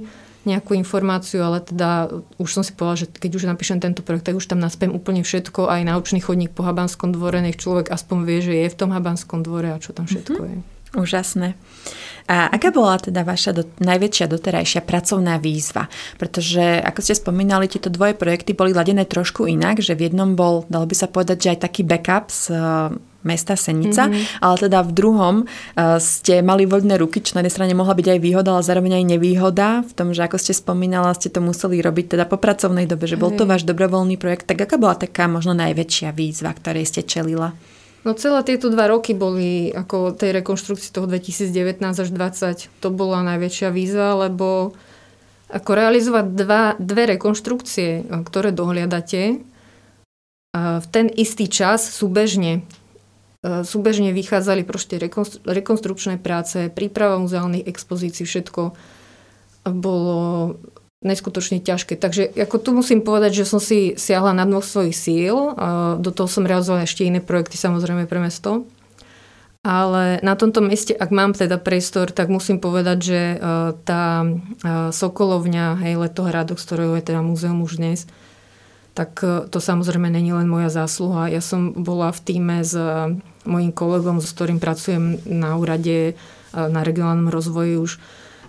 nejakú 0.44 0.76
informáciu, 0.76 1.40
ale 1.40 1.64
teda 1.64 2.12
už 2.36 2.50
som 2.52 2.60
si 2.60 2.76
povedala, 2.76 3.00
že 3.00 3.08
keď 3.08 3.30
už 3.40 3.48
napíšem 3.48 3.80
tento 3.80 4.04
projekt, 4.04 4.28
tak 4.28 4.36
už 4.36 4.44
tam 4.44 4.60
naspiem 4.60 4.92
úplne 4.92 5.24
všetko, 5.24 5.72
aj 5.72 5.88
naučný 5.88 6.20
chodník 6.20 6.52
po 6.52 6.68
Habanskom 6.68 7.16
dvore, 7.16 7.40
nech 7.40 7.56
človek 7.56 7.88
aspoň 7.88 8.18
vie, 8.28 8.38
že 8.44 8.52
je 8.52 8.68
v 8.68 8.76
tom 8.76 8.92
Habanskom 8.92 9.40
dvore 9.40 9.72
a 9.72 9.80
čo 9.80 9.96
tam 9.96 10.04
všetko 10.04 10.36
mm-hmm. 10.36 10.60
je. 10.60 10.73
Úžasné. 10.94 11.58
A 12.24 12.48
aká 12.48 12.72
bola 12.72 12.96
teda 12.96 13.20
vaša 13.20 13.52
do, 13.52 13.68
najväčšia 13.84 14.26
doterajšia 14.32 14.80
pracovná 14.80 15.36
výzva? 15.36 15.92
Pretože, 16.16 16.80
ako 16.80 17.00
ste 17.04 17.20
spomínali, 17.20 17.68
tieto 17.68 17.92
dvoje 17.92 18.16
projekty 18.16 18.56
boli 18.56 18.72
ladené 18.72 19.04
trošku 19.04 19.44
inak, 19.44 19.84
že 19.84 19.92
v 19.92 20.08
jednom 20.08 20.32
bol, 20.32 20.64
dalo 20.72 20.88
by 20.88 20.96
sa 20.96 21.04
povedať, 21.04 21.36
že 21.44 21.48
aj 21.52 21.68
taký 21.68 21.84
backup 21.84 22.32
s 22.32 22.48
mesta 23.24 23.56
Senica, 23.56 24.08
mm-hmm. 24.08 24.44
ale 24.44 24.56
teda 24.60 24.84
v 24.84 24.92
druhom 24.92 25.34
uh, 25.44 25.96
ste 25.96 26.44
mali 26.44 26.68
voľné 26.68 27.00
ruky, 27.00 27.24
čo 27.24 27.34
na 27.34 27.40
jednej 27.40 27.56
strane 27.56 27.74
mohla 27.74 27.96
byť 27.96 28.06
aj 28.16 28.20
výhoda, 28.20 28.52
ale 28.52 28.62
zároveň 28.68 28.92
aj 29.00 29.04
nevýhoda 29.16 29.68
v 29.80 29.92
tom, 29.96 30.12
že 30.12 30.28
ako 30.28 30.36
ste 30.36 30.52
spomínala, 30.52 31.16
ste 31.16 31.32
to 31.32 31.40
museli 31.40 31.80
robiť 31.80 32.14
teda 32.14 32.28
po 32.28 32.36
pracovnej 32.36 32.84
dobe, 32.84 33.08
že 33.08 33.16
bol 33.16 33.32
to 33.32 33.48
váš 33.48 33.64
dobrovoľný 33.64 34.20
projekt. 34.20 34.44
Tak 34.44 34.68
aká 34.68 34.76
bola 34.76 34.94
taká 34.94 35.24
možno 35.24 35.56
najväčšia 35.56 36.12
výzva, 36.12 36.52
ktorej 36.52 36.84
ste 36.84 37.00
čelila? 37.00 37.56
No 38.04 38.12
celé 38.12 38.44
tieto 38.44 38.68
dva 38.68 38.88
roky 38.92 39.16
boli 39.16 39.72
ako 39.72 40.12
tej 40.12 40.36
rekonštrukcii 40.44 40.92
toho 40.92 41.08
2019 41.08 41.80
až 41.80 42.08
2020. 42.12 42.84
To 42.84 42.88
bola 42.92 43.24
najväčšia 43.24 43.72
výzva, 43.72 44.28
lebo 44.28 44.76
ako 45.48 45.70
realizovať 45.72 46.26
dva, 46.36 46.76
dve 46.76 47.16
rekonštrukcie, 47.16 48.04
ktoré 48.28 48.52
dohliadate, 48.52 49.40
v 50.54 50.86
ten 50.92 51.06
istý 51.10 51.48
čas 51.50 51.82
súbežne 51.82 52.62
súbežne 53.44 54.16
vychádzali 54.16 54.64
proste 54.64 54.96
rekonstrukčné 55.44 56.16
práce, 56.16 56.72
príprava 56.72 57.20
muzeálnych 57.20 57.68
expozícií, 57.68 58.24
všetko 58.24 58.72
bolo 59.68 60.56
neskutočne 61.04 61.60
ťažké. 61.60 62.00
Takže 62.00 62.32
ako 62.34 62.56
tu 62.58 62.70
musím 62.72 63.04
povedať, 63.04 63.44
že 63.44 63.48
som 63.48 63.60
si 63.60 63.92
siahla 63.94 64.32
na 64.32 64.48
dvoch 64.48 64.64
svojich 64.64 64.96
síl. 64.96 65.36
Do 66.00 66.10
toho 66.10 66.26
som 66.26 66.48
realizovala 66.48 66.88
ešte 66.88 67.04
iné 67.04 67.20
projekty, 67.20 67.60
samozrejme 67.60 68.08
pre 68.08 68.18
mesto. 68.18 68.64
Ale 69.64 70.20
na 70.20 70.36
tomto 70.36 70.60
mieste, 70.60 70.92
ak 70.92 71.08
mám 71.08 71.32
teda 71.32 71.56
priestor, 71.56 72.12
tak 72.12 72.28
musím 72.28 72.60
povedať, 72.60 72.98
že 73.00 73.20
e, 73.32 73.36
tá 73.88 74.20
e, 74.20 74.28
Sokolovňa, 74.92 75.80
hej, 75.80 75.96
Letohradok, 75.96 76.60
z 76.60 76.66
ktorého 76.68 76.92
je 77.00 77.08
teda 77.08 77.24
múzeum 77.24 77.64
už 77.64 77.80
dnes, 77.80 78.04
tak 78.92 79.24
to 79.24 79.58
samozrejme 79.58 80.06
není 80.12 80.36
len 80.36 80.46
moja 80.46 80.68
zásluha. 80.68 81.32
Ja 81.32 81.40
som 81.40 81.72
bola 81.72 82.12
v 82.12 82.20
týme 82.28 82.60
s 82.60 82.76
mojim 83.42 83.72
kolegom, 83.74 84.22
s 84.22 84.30
ktorým 84.30 84.62
pracujem 84.62 85.18
na 85.26 85.58
úrade 85.58 86.14
na 86.54 86.86
regionálnom 86.86 87.26
rozvoji 87.26 87.74
už 87.74 87.98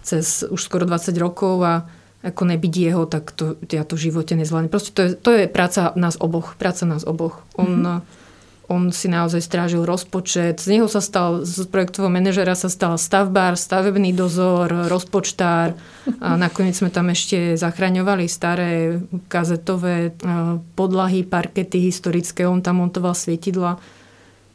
cez 0.05 0.45
už 0.45 0.61
skoro 0.61 0.85
20 0.85 1.17
rokov 1.17 1.65
a 1.65 1.89
ako 2.25 2.41
nebyť 2.49 2.73
jeho, 2.73 3.05
tak 3.05 3.29
to, 3.37 3.53
ja 3.69 3.85
to 3.85 3.93
v 3.93 4.09
živote 4.09 4.33
nezvládnem. 4.33 4.73
Proste 4.73 4.89
to 4.97 5.01
je, 5.05 5.09
to 5.13 5.29
je 5.29 5.45
práca 5.45 5.93
nás 5.93 6.17
oboch. 6.17 6.57
Práca 6.57 6.89
nás 6.89 7.05
oboch. 7.05 7.45
On, 7.53 7.69
mm-hmm. 7.69 8.01
on 8.73 8.89
si 8.89 9.05
naozaj 9.05 9.45
strážil 9.45 9.85
rozpočet. 9.85 10.57
Z 10.57 10.73
neho 10.73 10.89
sa 10.89 11.05
stal, 11.05 11.45
z 11.45 11.69
projektového 11.69 12.09
manažera 12.09 12.57
sa 12.57 12.65
stal 12.65 12.97
stavbár, 12.97 13.53
stavebný 13.53 14.09
dozor, 14.17 14.89
rozpočtár. 14.89 15.77
A 16.17 16.33
nakoniec 16.33 16.73
sme 16.73 16.89
tam 16.89 17.13
ešte 17.13 17.53
zachraňovali 17.61 18.25
staré 18.25 18.97
kazetové 19.29 20.09
e, 20.09 20.11
podlahy, 20.73 21.21
parkety 21.21 21.77
historické. 21.77 22.49
On 22.49 22.65
tam 22.65 22.81
montoval 22.81 23.13
svietidla. 23.13 23.77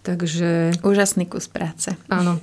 Takže... 0.03 0.81
Úžasný 0.83 1.29
kus 1.29 1.47
práce. 1.47 1.93
Áno, 2.09 2.41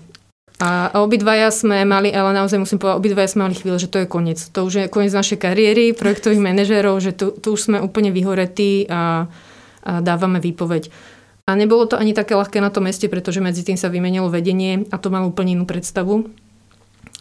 a 0.58 0.90
obidvaja 1.06 1.54
sme 1.54 1.86
mali, 1.86 2.10
ale 2.10 2.34
naozaj 2.34 2.58
musím 2.58 2.82
povedať, 2.82 2.98
obidvaja 2.98 3.30
sme 3.30 3.46
mali 3.46 3.54
chvíľu, 3.54 3.78
že 3.78 3.94
to 3.94 4.02
je 4.02 4.08
koniec. 4.10 4.42
To 4.58 4.66
už 4.66 4.74
je 4.74 4.86
koniec 4.90 5.14
našej 5.14 5.38
kariéry, 5.38 5.94
projektových 5.94 6.42
manažérov, 6.42 6.98
že 6.98 7.14
tu, 7.14 7.30
tu 7.38 7.54
už 7.54 7.70
sme 7.70 7.78
úplne 7.78 8.10
vyhoretí 8.10 8.90
a, 8.90 9.30
a 9.86 10.02
dávame 10.02 10.42
výpoveď. 10.42 10.90
A 11.48 11.54
nebolo 11.54 11.86
to 11.86 11.96
ani 11.96 12.18
také 12.18 12.34
ľahké 12.34 12.58
na 12.58 12.74
tom 12.74 12.90
meste, 12.90 13.06
pretože 13.06 13.38
medzi 13.38 13.62
tým 13.62 13.78
sa 13.78 13.88
vymenilo 13.88 14.34
vedenie 14.34 14.90
a 14.90 14.98
to 14.98 15.14
malo 15.14 15.30
úplne 15.30 15.54
inú 15.54 15.70
predstavu. 15.70 16.28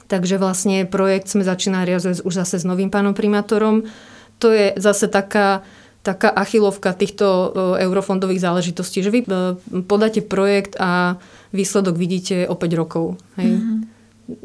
Takže 0.08 0.40
vlastne 0.40 0.88
projekt 0.88 1.28
sme 1.28 1.44
začínali 1.44 1.92
už 1.98 2.32
zase 2.32 2.56
s 2.56 2.64
novým 2.64 2.88
pánom 2.88 3.12
primátorom. 3.12 3.84
To 4.40 4.48
je 4.48 4.72
zase 4.80 5.12
taká, 5.12 5.60
taká 6.06 6.30
achilovka 6.30 6.94
týchto 6.94 7.26
e, 7.26 7.48
eurofondových 7.82 8.38
záležitostí, 8.38 9.02
že 9.02 9.10
vy 9.10 9.26
e, 9.26 9.28
podáte 9.82 10.22
projekt 10.22 10.78
a 10.78 11.18
výsledok 11.50 11.98
vidíte 11.98 12.46
o 12.46 12.54
5 12.54 12.78
rokov. 12.78 13.18
Hej. 13.34 13.58
Mm-hmm. 13.58 13.78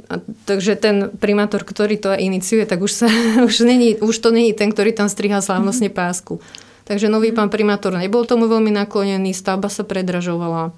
A, 0.10 0.14
takže 0.50 0.74
ten 0.82 1.14
primátor, 1.14 1.62
ktorý 1.62 2.02
to 2.02 2.10
iniciuje, 2.18 2.66
tak 2.66 2.82
už, 2.82 3.06
sa, 3.06 3.08
už, 3.50 3.62
není, 3.62 3.94
už 4.02 4.18
to 4.18 4.34
není 4.34 4.58
ten, 4.58 4.74
ktorý 4.74 4.98
tam 4.98 5.06
striha 5.06 5.38
slávnostne 5.38 5.94
mm-hmm. 5.94 6.02
pásku. 6.02 6.42
Takže 6.90 7.14
nový 7.14 7.30
pán 7.30 7.54
primátor 7.54 7.94
nebol 7.94 8.26
tomu 8.26 8.50
veľmi 8.50 8.74
naklonený, 8.74 9.38
stavba 9.38 9.70
sa 9.70 9.86
predražovala 9.86 10.74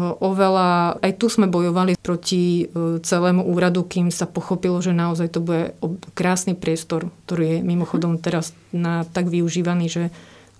oveľa, 0.00 0.98
aj 1.04 1.12
tu 1.20 1.28
sme 1.28 1.44
bojovali 1.52 2.00
proti 2.00 2.64
e, 2.64 2.96
celému 3.04 3.44
úradu, 3.44 3.84
kým 3.84 4.08
sa 4.08 4.24
pochopilo, 4.24 4.80
že 4.80 4.96
naozaj 4.96 5.28
to 5.36 5.44
bude 5.44 5.76
krásny 6.16 6.56
priestor, 6.56 7.12
ktorý 7.28 7.60
je 7.60 7.66
mimochodom 7.66 8.16
teraz 8.16 8.56
na, 8.72 9.04
tak 9.04 9.28
využívaný, 9.28 9.86
že 9.92 10.04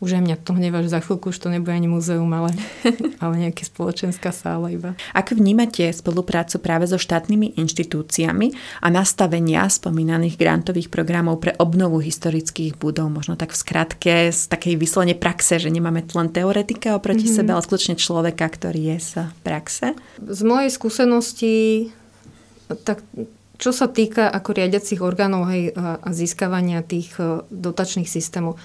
už 0.03 0.19
aj 0.19 0.23
mňa 0.27 0.37
to 0.43 0.59
hnevá, 0.59 0.83
že 0.83 0.91
za 0.91 0.99
chvíľku 0.99 1.31
už 1.31 1.39
to 1.39 1.47
nebude 1.47 1.71
ani 1.71 1.87
muzeum, 1.87 2.27
ale, 2.35 2.51
ale 3.23 3.35
nejaká 3.47 3.63
spoločenská 3.63 4.35
sála 4.35 4.75
iba. 4.75 4.99
Ako 5.15 5.39
vnímate 5.39 5.87
spoluprácu 5.95 6.59
práve 6.59 6.91
so 6.91 6.99
štátnymi 6.99 7.55
inštitúciami 7.55 8.51
a 8.83 8.91
nastavenia 8.91 9.71
spomínaných 9.71 10.35
grantových 10.35 10.91
programov 10.91 11.39
pre 11.39 11.55
obnovu 11.63 12.03
historických 12.03 12.75
budov? 12.75 13.15
Možno 13.15 13.39
tak 13.39 13.55
v 13.55 13.63
skratke 13.63 14.15
z 14.35 14.51
takej 14.51 14.75
vyslovene 14.75 15.15
praxe, 15.15 15.63
že 15.63 15.71
nemáme 15.71 16.03
len 16.03 16.29
teoretika 16.35 16.99
oproti 16.99 17.31
mm-hmm. 17.31 17.39
sebe, 17.39 17.51
ale 17.55 17.63
skutočne 17.63 17.95
človeka, 17.95 18.51
ktorý 18.51 18.93
je 18.93 18.99
z 18.99 19.13
praxe? 19.47 19.95
Z 20.19 20.41
mojej 20.43 20.75
skúsenosti 20.75 21.55
tak 22.73 23.05
čo 23.63 23.71
sa 23.71 23.87
týka 23.87 24.27
ako 24.27 24.59
riadiacich 24.59 24.99
orgánov 24.99 25.47
hej, 25.47 25.71
a 25.79 26.11
získavania 26.11 26.83
tých 26.83 27.15
e, 27.23 27.47
dotačných 27.47 28.11
systémov, 28.11 28.59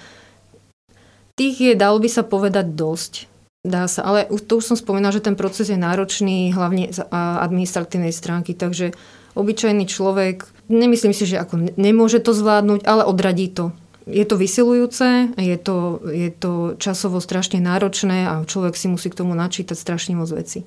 Tých 1.38 1.56
je, 1.62 1.74
dalo 1.78 2.02
by 2.02 2.10
sa 2.10 2.26
povedať, 2.26 2.74
dosť. 2.74 3.30
Dá 3.62 3.86
sa, 3.86 4.02
ale 4.02 4.26
to 4.48 4.58
už 4.58 4.74
som 4.74 4.78
spomínala, 4.80 5.14
že 5.14 5.22
ten 5.22 5.36
proces 5.38 5.70
je 5.70 5.78
náročný, 5.78 6.56
hlavne 6.56 6.90
z 6.90 7.04
administratívnej 7.12 8.16
stránky, 8.16 8.58
takže 8.58 8.96
obyčajný 9.36 9.86
človek, 9.86 10.50
nemyslím 10.72 11.14
si, 11.14 11.30
že 11.30 11.38
ako 11.38 11.78
nemôže 11.78 12.24
to 12.24 12.34
zvládnuť, 12.34 12.88
ale 12.88 13.06
odradí 13.06 13.52
to. 13.52 13.76
Je 14.08 14.24
to 14.24 14.40
vysilujúce, 14.40 15.36
je 15.36 15.58
to, 15.60 16.00
je 16.08 16.32
to 16.32 16.80
časovo 16.80 17.20
strašne 17.20 17.60
náročné 17.60 18.24
a 18.24 18.34
človek 18.48 18.80
si 18.80 18.88
musí 18.88 19.12
k 19.12 19.20
tomu 19.20 19.36
načítať 19.36 19.76
strašne 19.76 20.16
moc 20.16 20.32
veci. 20.32 20.64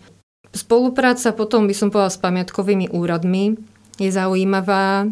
Spolupráca 0.53 1.33
potom 1.33 1.65
by 1.65 1.75
som 1.75 1.89
povedala 1.89 2.13
s 2.13 2.21
pamiatkovými 2.21 2.93
úradmi 2.93 3.57
je 4.01 4.09
zaujímavá 4.09 5.05
e, 5.05 5.07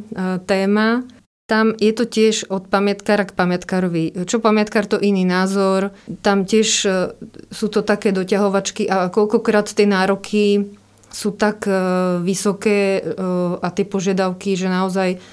téma. 0.49 1.05
Tam 1.49 1.73
je 1.81 1.97
to 1.97 2.05
tiež 2.05 2.53
od 2.53 2.69
pamiatkára 2.69 3.25
k 3.25 3.33
pamiatkárovi. 3.33 4.29
Čo 4.29 4.45
pamiatkár, 4.45 4.85
to 4.85 5.01
iný 5.01 5.25
názor. 5.25 5.97
Tam 6.21 6.45
tiež 6.45 6.69
e, 6.85 6.89
sú 7.49 7.73
to 7.73 7.81
také 7.81 8.13
doťahovačky 8.13 8.85
a 8.85 9.09
koľkokrát 9.09 9.65
tie 9.73 9.89
nároky 9.89 10.69
sú 11.09 11.33
tak 11.33 11.65
e, 11.65 11.73
vysoké 12.21 13.01
e, 13.01 13.03
a 13.65 13.69
tie 13.73 13.89
požiadavky, 13.89 14.61
že 14.61 14.69
naozaj 14.69 15.25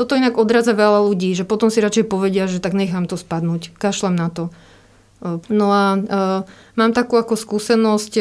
toto 0.00 0.16
inak 0.16 0.40
odradza 0.40 0.72
veľa 0.72 1.04
ľudí, 1.04 1.36
že 1.36 1.44
potom 1.44 1.68
si 1.68 1.84
radšej 1.84 2.08
povedia, 2.08 2.48
že 2.48 2.56
tak 2.56 2.72
nechám 2.72 3.04
to 3.04 3.20
spadnúť, 3.20 3.76
kašlem 3.76 4.16
na 4.16 4.32
to. 4.32 4.48
No 5.52 5.68
a 5.68 6.00
mám 6.80 6.96
takú 6.96 7.20
ako 7.20 7.36
skúsenosť 7.36 8.12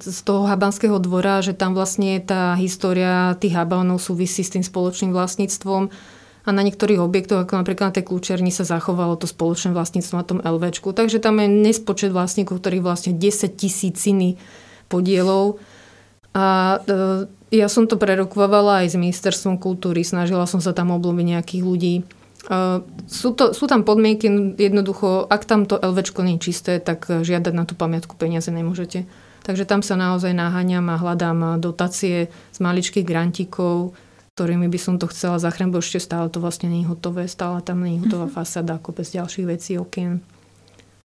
z 0.00 0.18
toho 0.24 0.48
habanského 0.48 0.96
dvora, 0.96 1.44
že 1.44 1.52
tam 1.52 1.76
vlastne 1.76 2.16
tá 2.24 2.56
história 2.56 3.36
tých 3.36 3.52
habanov 3.52 4.00
súvisí 4.00 4.40
s 4.40 4.56
tým 4.56 4.64
spoločným 4.64 5.12
vlastníctvom 5.12 5.92
a 6.42 6.50
na 6.50 6.62
niektorých 6.66 6.98
objektoch, 6.98 7.46
ako 7.46 7.62
napríklad 7.62 7.94
na 7.94 7.96
tej 8.02 8.10
kľúčerni, 8.10 8.50
sa 8.50 8.66
zachovalo 8.66 9.14
to 9.14 9.30
spoločné 9.30 9.70
vlastníctvo 9.70 10.14
na 10.18 10.26
tom 10.26 10.38
LVčku. 10.42 10.90
Takže 10.90 11.22
tam 11.22 11.38
je 11.38 11.46
nespočet 11.46 12.10
vlastníkov, 12.10 12.58
ktorí 12.58 12.82
vlastne 12.82 13.14
10 13.14 13.54
tisíciny 13.54 14.42
podielov. 14.90 15.62
A 16.34 16.78
e, 16.82 17.56
ja 17.62 17.70
som 17.70 17.86
to 17.86 17.94
prerokovala 17.94 18.82
aj 18.82 18.96
s 18.96 18.96
ministerstvom 18.98 19.62
kultúry, 19.62 20.02
snažila 20.02 20.48
som 20.50 20.58
sa 20.58 20.74
tam 20.74 20.90
obloviť 20.90 21.26
nejakých 21.38 21.62
ľudí. 21.62 21.94
E, 22.00 22.02
sú, 23.06 23.38
to, 23.38 23.54
sú 23.54 23.70
tam 23.70 23.86
podmienky, 23.86 24.26
jednoducho, 24.58 25.30
ak 25.30 25.46
tam 25.46 25.70
to 25.70 25.78
LVčko 25.78 26.26
nie 26.26 26.42
je 26.42 26.50
čisté, 26.50 26.72
tak 26.82 27.06
žiadať 27.06 27.54
na 27.54 27.62
tú 27.70 27.78
pamiatku 27.78 28.18
peniaze 28.18 28.50
nemôžete. 28.50 29.06
Takže 29.42 29.66
tam 29.66 29.82
sa 29.82 29.94
naozaj 29.94 30.34
naháňam 30.34 30.86
a 30.90 30.98
hľadám 30.98 31.38
dotácie 31.58 32.30
z 32.30 32.58
maličkých 32.62 33.06
grantíkov, 33.06 33.94
ktorými 34.32 34.72
by 34.72 34.78
som 34.80 34.96
to 34.96 35.04
chcela 35.12 35.36
zachrániť, 35.36 35.72
bo 35.76 35.84
ešte 35.84 36.00
stále 36.00 36.32
to 36.32 36.40
vlastne 36.40 36.72
nie 36.72 36.82
je 36.84 36.88
hotové, 36.88 37.28
stále 37.28 37.60
tam 37.60 37.84
nie 37.84 38.00
je 38.00 38.08
hotová 38.08 38.32
mm-hmm. 38.32 38.38
fasáda, 38.40 38.80
ako 38.80 38.96
bez 38.96 39.12
ďalších 39.12 39.46
vecí, 39.46 39.76
okien. 39.76 40.24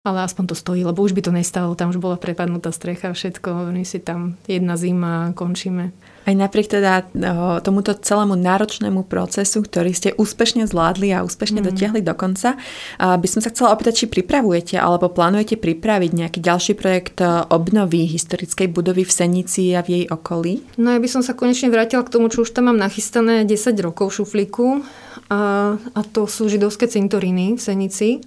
Ale 0.08 0.24
aspoň 0.24 0.44
to 0.48 0.56
stojí, 0.56 0.88
lebo 0.88 1.04
už 1.04 1.12
by 1.12 1.20
to 1.20 1.32
nestalo, 1.36 1.76
tam 1.76 1.92
už 1.92 2.00
bola 2.00 2.16
prepadnutá 2.16 2.72
strecha, 2.72 3.12
všetko, 3.12 3.76
my 3.76 3.84
si 3.84 4.00
tam 4.00 4.40
jedna 4.48 4.80
zima 4.80 5.28
a 5.28 5.32
končíme. 5.36 5.92
Aj 6.24 6.36
napriek 6.36 6.68
teda 6.68 7.08
tomuto 7.64 7.96
celému 7.96 8.36
náročnému 8.36 9.08
procesu, 9.08 9.64
ktorý 9.64 9.96
ste 9.96 10.12
úspešne 10.12 10.68
zvládli 10.68 11.12
a 11.16 11.24
úspešne 11.24 11.64
mm. 11.64 11.66
dotiahli 11.72 12.00
do 12.04 12.12
konca, 12.12 12.60
by 13.00 13.28
som 13.28 13.40
sa 13.40 13.48
chcela 13.48 13.72
opýtať, 13.72 14.04
či 14.04 14.12
pripravujete 14.12 14.76
alebo 14.76 15.08
plánujete 15.08 15.56
pripraviť 15.56 16.10
nejaký 16.12 16.40
ďalší 16.44 16.72
projekt 16.76 17.24
e, 17.24 17.48
obnovy 17.48 18.04
historickej 18.04 18.68
budovy 18.68 19.08
v 19.08 19.12
Senici 19.12 19.72
a 19.72 19.80
v 19.80 19.88
jej 19.88 20.04
okolí? 20.08 20.60
No 20.76 20.92
ja 20.92 21.00
by 21.00 21.08
som 21.08 21.24
sa 21.24 21.32
konečne 21.32 21.72
vrátila 21.72 22.04
k 22.04 22.12
tomu, 22.12 22.28
čo 22.28 22.44
už 22.44 22.52
tam 22.52 22.68
mám 22.68 22.76
nachystané 22.76 23.48
10 23.48 23.72
rokov 23.80 24.12
v 24.12 24.16
šuflíku 24.20 24.84
a, 25.32 25.76
a 25.80 26.00
to 26.12 26.28
sú 26.28 26.52
židovské 26.52 26.92
cintoríny 26.92 27.56
v 27.56 27.60
Senici. 27.60 28.20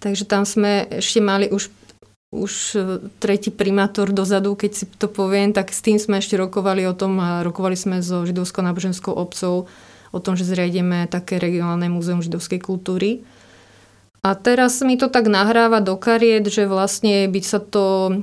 Takže 0.00 0.24
tam 0.28 0.44
sme 0.44 0.86
ešte 0.90 1.20
mali 1.24 1.48
už 1.48 1.72
už 2.34 2.76
tretí 3.22 3.54
primátor 3.54 4.10
dozadu, 4.10 4.58
keď 4.58 4.70
si 4.74 4.84
to 4.98 5.06
poviem, 5.06 5.54
tak 5.54 5.70
s 5.70 5.80
tým 5.80 5.96
sme 5.96 6.18
ešte 6.18 6.34
rokovali 6.34 6.82
o 6.84 6.92
tom 6.92 7.16
a 7.22 7.46
rokovali 7.46 7.78
sme 7.78 8.02
so 8.02 8.26
židovskou 8.26 8.66
náboženskou 8.66 9.14
obcov 9.14 9.70
o 10.10 10.18
tom, 10.18 10.34
že 10.34 10.44
zriadíme 10.44 11.06
také 11.06 11.38
regionálne 11.38 11.86
múzeum 11.86 12.20
židovskej 12.20 12.60
kultúry. 12.60 13.22
A 14.26 14.34
teraz 14.34 14.82
mi 14.82 14.98
to 14.98 15.06
tak 15.06 15.30
nahráva 15.30 15.78
do 15.78 15.94
kariet, 15.94 16.50
že 16.50 16.66
vlastne 16.66 17.30
by, 17.30 17.40
sa 17.46 17.62
to, 17.62 18.18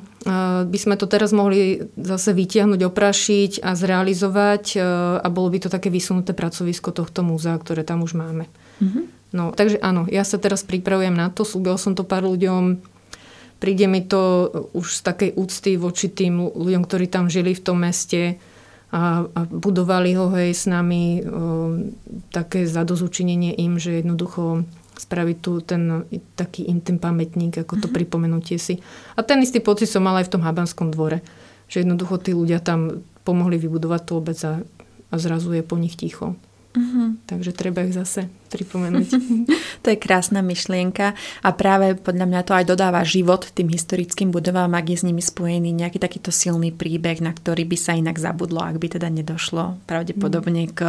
by 0.67 0.75
sme 0.75 0.99
to 0.99 1.07
teraz 1.07 1.31
mohli 1.31 1.87
zase 1.95 2.35
vytiahnuť, 2.35 2.83
oprašiť 2.83 3.63
a 3.63 3.71
zrealizovať 3.71 4.83
a 5.23 5.27
bolo 5.31 5.47
by 5.47 5.63
to 5.63 5.69
také 5.71 5.87
vysunuté 5.87 6.35
pracovisko 6.35 6.91
tohto 6.91 7.23
múzea, 7.23 7.55
ktoré 7.55 7.87
tam 7.87 8.03
už 8.03 8.19
máme. 8.19 8.51
Mm-hmm. 8.83 9.22
No, 9.33 9.49
takže 9.49 9.81
áno, 9.81 10.05
ja 10.07 10.21
sa 10.21 10.37
teraz 10.37 10.61
pripravujem 10.61 11.17
na 11.17 11.33
to, 11.33 11.41
slúbil 11.41 11.81
som 11.81 11.97
to 11.97 12.05
pár 12.05 12.21
ľuďom, 12.21 12.77
príde 13.57 13.89
mi 13.89 14.05
to 14.05 14.53
už 14.77 15.01
z 15.01 15.01
takej 15.01 15.29
úcty 15.33 15.71
voči 15.75 16.13
tým 16.13 16.37
ľuďom, 16.53 16.85
ktorí 16.85 17.09
tam 17.09 17.33
žili 17.33 17.57
v 17.57 17.65
tom 17.65 17.81
meste, 17.81 18.37
a, 18.93 19.25
a 19.25 19.39
budovali 19.49 20.13
ho 20.13 20.29
hej 20.37 20.53
s 20.53 20.69
nami 20.69 21.25
o, 21.25 21.25
také 22.29 22.69
zadozučinenie 22.69 23.57
im, 23.57 23.81
že 23.81 24.05
jednoducho 24.05 24.69
spraviť 24.93 25.37
tu 25.41 25.65
ten 25.65 26.05
taký 26.37 26.69
intim 26.69 27.01
pamätník, 27.01 27.57
ako 27.57 27.81
to 27.81 27.89
mm-hmm. 27.89 27.97
pripomenutie 27.97 28.61
si. 28.61 28.77
A 29.17 29.25
ten 29.25 29.41
istý 29.41 29.57
pocit 29.65 29.89
som 29.89 30.05
mala 30.05 30.21
aj 30.21 30.29
v 30.29 30.33
tom 30.37 30.45
Habanskom 30.45 30.93
dvore, 30.93 31.25
že 31.65 31.81
jednoducho 31.81 32.21
tí 32.21 32.37
ľudia 32.37 32.61
tam 32.61 33.01
pomohli 33.25 33.57
vybudovať 33.57 34.01
tú 34.05 34.21
obec 34.21 34.37
a, 34.45 34.61
a 35.09 35.15
zrazu 35.17 35.57
je 35.57 35.65
po 35.65 35.81
nich 35.81 35.97
ticho. 35.97 36.37
Mm-hmm. 36.77 37.25
Takže 37.25 37.49
treba 37.49 37.89
ich 37.89 37.97
zase 37.97 38.29
pripomenúť. 38.53 39.09
to 39.83 39.87
je 39.89 39.97
krásna 39.97 40.45
myšlienka 40.45 41.17
a 41.41 41.49
práve 41.51 41.97
podľa 41.97 42.25
mňa 42.29 42.41
to 42.45 42.53
aj 42.53 42.65
dodáva 42.69 43.01
život 43.01 43.49
tým 43.57 43.73
historickým 43.73 44.29
budovám, 44.29 44.77
ak 44.77 44.93
je 44.93 44.97
s 45.01 45.07
nimi 45.07 45.25
spojený 45.25 45.73
nejaký 45.73 45.97
takýto 45.97 46.29
silný 46.29 46.69
príbeh, 46.69 47.19
na 47.25 47.33
ktorý 47.33 47.65
by 47.65 47.77
sa 47.77 47.97
inak 47.97 48.21
zabudlo, 48.21 48.61
ak 48.61 48.77
by 48.77 48.87
teda 48.99 49.09
nedošlo 49.09 49.81
pravdepodobne 49.89 50.69
mm. 50.69 50.71
k 50.77 50.79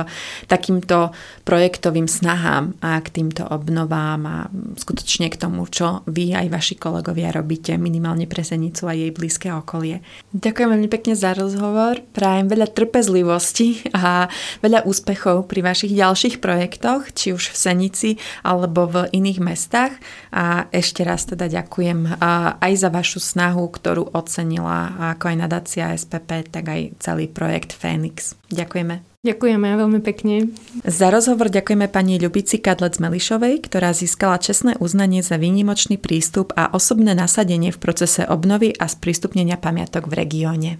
takýmto 0.46 1.16
projektovým 1.48 2.04
snahám 2.04 2.76
a 2.84 3.00
k 3.00 3.08
týmto 3.08 3.48
obnovám 3.48 4.20
a 4.28 4.36
skutočne 4.76 5.32
k 5.32 5.40
tomu, 5.40 5.64
čo 5.70 6.04
vy 6.04 6.36
aj 6.36 6.46
vaši 6.52 6.74
kolegovia 6.76 7.32
robíte 7.32 7.74
minimálne 7.80 8.28
pre 8.28 8.44
Senicu 8.44 8.90
a 8.90 8.92
jej 8.92 9.14
blízke 9.14 9.48
okolie. 9.54 10.04
Ďakujem 10.34 10.68
veľmi 10.74 10.88
pekne 10.90 11.14
za 11.14 11.32
rozhovor, 11.32 12.02
prajem 12.12 12.50
veľa 12.50 12.68
trpezlivosti 12.74 13.94
a 13.94 14.26
veľa 14.60 14.84
úspechov 14.84 15.46
pri 15.46 15.62
vašich 15.62 15.94
ďalších 15.94 16.36
projektoch, 16.42 17.14
či 17.14 17.32
už 17.32 17.53
v 17.53 17.53
Senici 17.56 18.20
alebo 18.44 18.86
v 18.90 19.08
iných 19.10 19.40
mestách. 19.40 19.94
A 20.34 20.66
ešte 20.74 21.06
raz 21.06 21.24
teda 21.24 21.48
ďakujem 21.48 22.20
aj 22.60 22.72
za 22.76 22.90
vašu 22.92 23.22
snahu, 23.22 23.64
ktorú 23.70 24.12
ocenila 24.12 25.14
ako 25.16 25.32
aj 25.32 25.36
nadácia 25.38 25.94
SPP, 25.94 26.50
tak 26.50 26.64
aj 26.68 26.80
celý 27.00 27.30
projekt 27.30 27.72
Fénix. 27.72 28.36
Ďakujeme. 28.52 29.14
Ďakujeme 29.24 29.68
veľmi 29.80 30.00
pekne. 30.04 30.52
Za 30.84 31.08
rozhovor 31.08 31.48
ďakujeme 31.48 31.88
pani 31.88 32.20
Ľubici 32.20 32.60
Kadlec 32.60 33.00
Melišovej, 33.00 33.64
ktorá 33.64 33.96
získala 33.96 34.36
čestné 34.36 34.76
uznanie 34.84 35.24
za 35.24 35.40
výnimočný 35.40 35.96
prístup 35.96 36.52
a 36.60 36.68
osobné 36.68 37.16
nasadenie 37.16 37.72
v 37.72 37.80
procese 37.80 38.28
obnovy 38.28 38.76
a 38.76 38.84
sprístupnenia 38.84 39.56
pamiatok 39.56 40.12
v 40.12 40.14
regióne. 40.20 40.70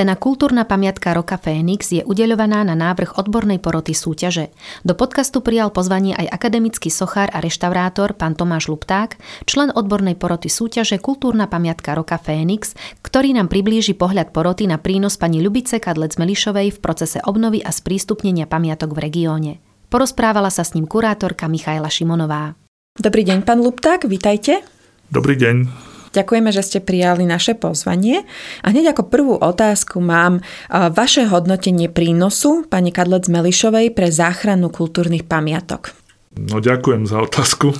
Cena 0.00 0.16
Kultúrna 0.16 0.64
pamiatka 0.64 1.12
roka 1.12 1.36
Fénix 1.36 1.92
je 1.92 2.00
udeľovaná 2.00 2.64
na 2.64 2.72
návrh 2.72 3.20
odbornej 3.20 3.60
poroty 3.60 3.92
súťaže. 3.92 4.48
Do 4.80 4.96
podcastu 4.96 5.44
prijal 5.44 5.68
pozvanie 5.76 6.16
aj 6.16 6.40
akademický 6.40 6.88
sochár 6.88 7.28
a 7.28 7.44
reštaurátor 7.44 8.16
pán 8.16 8.32
Tomáš 8.32 8.72
Lupták, 8.72 9.20
člen 9.44 9.68
odbornej 9.68 10.16
poroty 10.16 10.48
súťaže 10.48 10.96
Kultúrna 11.04 11.52
pamiatka 11.52 11.92
roka 11.92 12.16
Fénix, 12.16 12.72
ktorý 13.04 13.36
nám 13.36 13.52
priblíži 13.52 13.92
pohľad 13.92 14.32
poroty 14.32 14.72
na 14.72 14.80
prínos 14.80 15.20
pani 15.20 15.44
Ľubice 15.44 15.84
Kadlec 15.84 16.16
Melišovej 16.16 16.72
v 16.72 16.78
procese 16.80 17.20
obnovy 17.20 17.60
a 17.60 17.68
sprístupnenia 17.68 18.48
pamiatok 18.48 18.96
v 18.96 19.04
regióne. 19.04 19.52
Porozprávala 19.92 20.48
sa 20.48 20.64
s 20.64 20.72
ním 20.72 20.88
kurátorka 20.88 21.44
Michaela 21.44 21.92
Šimonová. 21.92 22.56
Dobrý 22.96 23.20
deň, 23.28 23.44
pán 23.44 23.60
Lupták, 23.60 24.08
vítajte. 24.08 24.64
Dobrý 25.12 25.36
deň. 25.36 25.89
Ďakujeme, 26.10 26.50
že 26.50 26.66
ste 26.66 26.78
prijali 26.82 27.22
naše 27.22 27.54
pozvanie. 27.54 28.26
A 28.66 28.74
hneď 28.74 28.94
ako 28.94 29.06
prvú 29.06 29.34
otázku 29.38 30.02
mám 30.02 30.42
vaše 30.70 31.22
hodnotenie 31.30 31.86
prínosu 31.86 32.66
pani 32.66 32.90
Kadlec 32.90 33.30
Melišovej 33.30 33.94
pre 33.94 34.10
záchranu 34.10 34.74
kultúrnych 34.74 35.22
pamiatok. 35.22 35.94
No 36.34 36.58
ďakujem 36.58 37.06
za 37.06 37.22
otázku. 37.22 37.74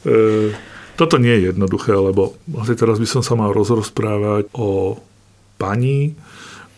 E, 0.00 0.56
toto 0.96 1.20
nie 1.20 1.28
je 1.36 1.52
jednoduché, 1.52 1.92
lebo 1.92 2.32
vlastne 2.48 2.72
teraz 2.72 2.96
by 2.96 3.04
som 3.04 3.20
sa 3.20 3.36
mal 3.36 3.52
rozprávať 3.52 4.48
o 4.56 4.96
pani, 5.60 6.16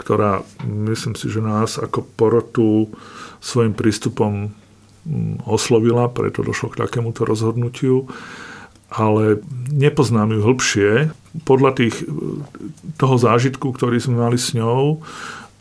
ktorá 0.03 0.43
myslím 0.67 1.15
si, 1.15 1.31
že 1.31 1.39
nás 1.39 1.79
ako 1.79 2.03
porotu 2.19 2.91
svojim 3.39 3.79
prístupom 3.79 4.51
mm, 4.51 5.47
oslovila, 5.47 6.11
preto 6.11 6.43
došlo 6.43 6.75
k 6.75 6.83
takémuto 6.83 7.23
rozhodnutiu 7.23 8.11
ale 8.93 9.41
nepoznám 9.73 10.37
ju 10.37 10.41
hĺbšie. 10.45 10.91
Podľa 11.49 11.71
tých, 11.81 12.05
toho 13.01 13.17
zážitku, 13.17 13.73
ktorý 13.73 13.97
sme 13.97 14.21
mali 14.21 14.37
s 14.37 14.53
ňou 14.53 15.01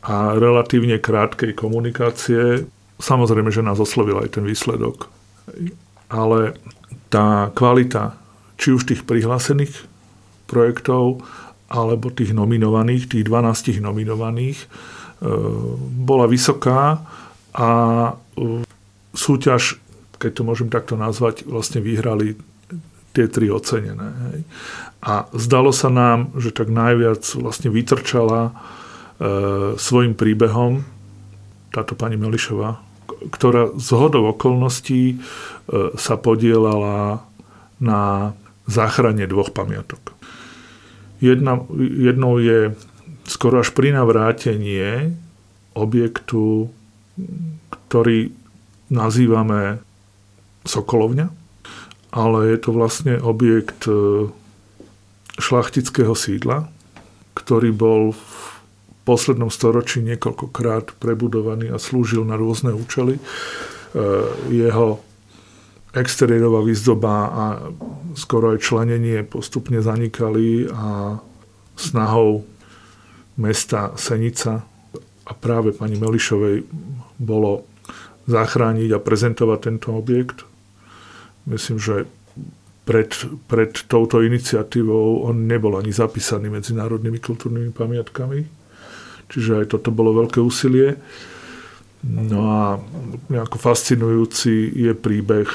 a 0.03 0.35
relatívne 0.35 0.99
krátkej 0.99 1.55
komunikácie, 1.55 2.67
samozrejme, 2.99 3.47
že 3.47 3.63
nás 3.63 3.79
oslovil 3.79 4.19
aj 4.19 4.35
ten 4.35 4.43
výsledok. 4.43 5.07
Ale 6.11 6.59
tá 7.07 7.55
kvalita 7.55 8.19
či 8.59 8.75
už 8.75 8.85
tých 8.85 9.01
prihlásených 9.07 9.73
projektov, 10.45 11.23
alebo 11.71 12.11
tých 12.11 12.35
nominovaných, 12.35 13.07
tých 13.07 13.23
12 13.25 13.79
nominovaných, 13.79 14.59
e, 14.59 14.67
bola 16.03 16.27
vysoká 16.27 16.99
a 17.55 17.69
e, 18.11 18.61
súťaž, 19.15 19.79
keď 20.19 20.31
to 20.35 20.43
môžem 20.43 20.67
takto 20.67 20.99
nazvať, 20.99 21.47
vlastne 21.47 21.79
vyhrali 21.79 22.35
tie 23.11 23.27
tri 23.27 23.51
ocenené. 23.51 24.09
Hej. 24.31 24.39
A 25.01 25.27
zdalo 25.35 25.75
sa 25.75 25.89
nám, 25.89 26.31
že 26.37 26.53
tak 26.53 26.69
najviac 26.69 27.25
vlastne 27.39 27.73
vytrčala 27.73 28.41
e, 28.49 28.51
svojim 29.75 30.13
príbehom 30.15 30.85
táto 31.71 31.95
pani 31.95 32.19
Melišová, 32.19 32.79
ktorá 33.31 33.73
z 33.75 33.89
hodov 33.95 34.37
okolností 34.37 35.15
e, 35.15 35.15
sa 35.97 36.15
podielala 36.19 37.25
na 37.81 38.31
záchrane 38.69 39.25
dvoch 39.25 39.51
pamiatok. 39.51 40.13
Jedna, 41.21 41.61
jednou 41.77 42.37
je 42.41 42.73
skoro 43.25 43.61
až 43.61 43.73
pri 43.73 43.93
navrátenie 43.93 45.13
objektu, 45.77 46.69
ktorý 47.89 48.33
nazývame 48.91 49.81
Sokolovňa 50.61 51.40
ale 52.11 52.51
je 52.51 52.57
to 52.59 52.69
vlastne 52.75 53.15
objekt 53.23 53.87
e, 53.87 54.27
šlachtického 55.39 56.11
sídla, 56.11 56.67
ktorý 57.33 57.71
bol 57.71 58.11
v 58.11 58.23
poslednom 59.07 59.49
storočí 59.49 60.03
niekoľkokrát 60.03 60.99
prebudovaný 60.99 61.71
a 61.71 61.81
slúžil 61.81 62.27
na 62.27 62.35
rôzne 62.35 62.75
účely. 62.75 63.17
E, 63.17 63.21
jeho 64.51 64.99
exteriérová 65.91 66.63
výzdoba 66.63 67.15
a 67.27 67.45
skoro 68.15 68.55
aj 68.55 68.63
členenie 68.63 69.23
postupne 69.27 69.79
zanikali 69.83 70.67
a 70.71 71.19
snahou 71.75 72.47
mesta 73.39 73.95
Senica 73.95 74.63
a 75.27 75.31
práve 75.35 75.75
pani 75.75 75.99
Melišovej 75.99 76.67
bolo 77.19 77.67
zachrániť 78.27 78.89
a 78.95 79.03
prezentovať 79.03 79.59
tento 79.59 79.89
objekt 79.95 80.47
myslím, 81.47 81.77
že 81.81 82.05
pred, 82.85 83.13
pred 83.45 83.71
touto 83.85 84.19
iniciatívou 84.25 85.23
on 85.29 85.45
nebol 85.45 85.77
ani 85.77 85.93
zapísaný 85.93 86.49
medzinárodnými 86.49 87.21
kultúrnymi 87.21 87.71
pamiatkami. 87.71 88.43
Čiže 89.31 89.63
aj 89.63 89.65
toto 89.71 89.93
bolo 89.93 90.17
veľké 90.25 90.41
úsilie. 90.43 90.97
No 92.01 92.39
a 92.49 92.63
nejako 93.29 93.61
fascinujúci 93.61 94.73
je 94.73 94.91
príbeh 94.97 95.47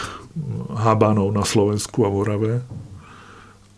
Habanov 0.79 1.35
na 1.35 1.43
Slovensku 1.43 2.07
a 2.07 2.11
Vorave 2.13 2.63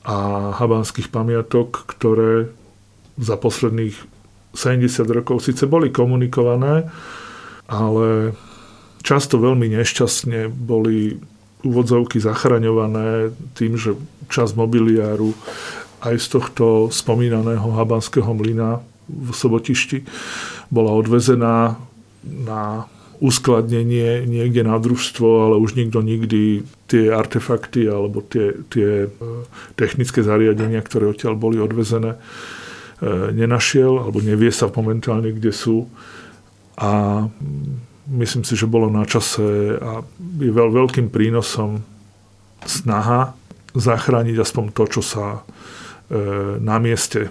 a 0.04 0.52
habanských 0.56 1.08
pamiatok, 1.08 1.88
ktoré 1.88 2.52
za 3.16 3.40
posledných 3.40 3.96
70 4.52 5.04
rokov 5.10 5.44
síce 5.44 5.64
boli 5.64 5.88
komunikované, 5.88 6.88
ale 7.68 8.32
často 9.04 9.40
veľmi 9.40 9.68
nešťastne 9.72 10.48
boli 10.48 11.16
úvodzovky 11.66 12.22
zachraňované 12.22 13.34
tým, 13.58 13.74
že 13.74 13.98
čas 14.30 14.54
mobiliáru 14.54 15.34
aj 15.98 16.14
z 16.22 16.26
tohto 16.38 16.64
spomínaného 16.94 17.74
habanského 17.74 18.30
mlyna 18.30 18.78
v 19.08 19.30
Sobotišti 19.34 20.06
bola 20.70 20.94
odvezená 20.94 21.80
na 22.22 22.86
uskladnenie 23.18 24.22
niekde 24.30 24.62
na 24.62 24.78
družstvo, 24.78 25.50
ale 25.50 25.54
už 25.58 25.74
nikto 25.74 25.98
nikdy 26.06 26.62
tie 26.86 27.10
artefakty 27.10 27.90
alebo 27.90 28.22
tie, 28.22 28.54
tie 28.70 29.10
technické 29.74 30.22
zariadenia, 30.22 30.78
ktoré 30.78 31.10
odtiaľ 31.10 31.34
boli 31.34 31.58
odvezené, 31.58 32.14
nenašiel 33.34 34.06
alebo 34.06 34.22
nevie 34.22 34.54
sa 34.54 34.70
momentálne, 34.70 35.34
kde 35.34 35.50
sú. 35.50 35.90
A 36.78 37.26
myslím 38.08 38.42
si, 38.44 38.56
že 38.56 38.64
bolo 38.64 38.88
na 38.88 39.04
čase 39.04 39.76
a 39.76 40.00
je 40.40 40.50
veľ, 40.50 40.72
veľkým 40.72 41.12
prínosom 41.12 41.84
snaha 42.64 43.36
zachrániť 43.76 44.36
aspoň 44.40 44.64
to, 44.72 44.84
čo 44.98 45.02
sa 45.04 45.24
e, 45.36 45.40
na 46.58 46.80
mieste 46.80 47.28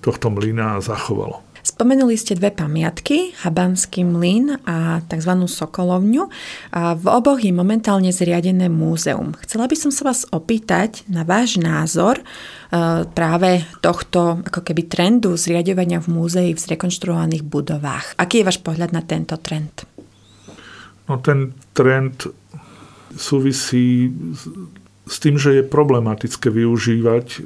tohto 0.00 0.30
mlyna 0.30 0.78
zachovalo. 0.78 1.46
Spomenuli 1.66 2.14
ste 2.14 2.38
dve 2.38 2.54
pamiatky, 2.54 3.34
Habanský 3.42 4.06
mlyn 4.06 4.54
a 4.70 5.02
tzv. 5.02 5.32
Sokolovňu. 5.50 6.30
A 6.70 6.94
v 6.94 7.06
oboch 7.10 7.42
je 7.42 7.50
momentálne 7.50 8.14
zriadené 8.14 8.70
múzeum. 8.70 9.34
Chcela 9.42 9.66
by 9.66 9.74
som 9.74 9.90
sa 9.90 10.06
vás 10.06 10.22
opýtať 10.30 11.02
na 11.10 11.26
váš 11.26 11.58
názor 11.58 12.22
e, 12.22 12.24
práve 13.10 13.66
tohto 13.82 14.46
ako 14.46 14.62
keby 14.62 14.86
trendu 14.86 15.34
zriadovania 15.34 15.98
v 15.98 16.14
múzei 16.14 16.48
v 16.54 16.62
zrekonštruovaných 16.62 17.42
budovách. 17.42 18.14
Aký 18.14 18.46
je 18.46 18.46
váš 18.46 18.62
pohľad 18.62 18.94
na 18.94 19.02
tento 19.02 19.34
trend? 19.42 19.95
No 21.06 21.22
ten 21.22 21.54
trend 21.70 22.26
súvisí 23.14 24.10
s 25.06 25.16
tým, 25.22 25.38
že 25.38 25.62
je 25.62 25.62
problematické 25.62 26.50
využívať 26.50 27.26
e, 27.26 27.38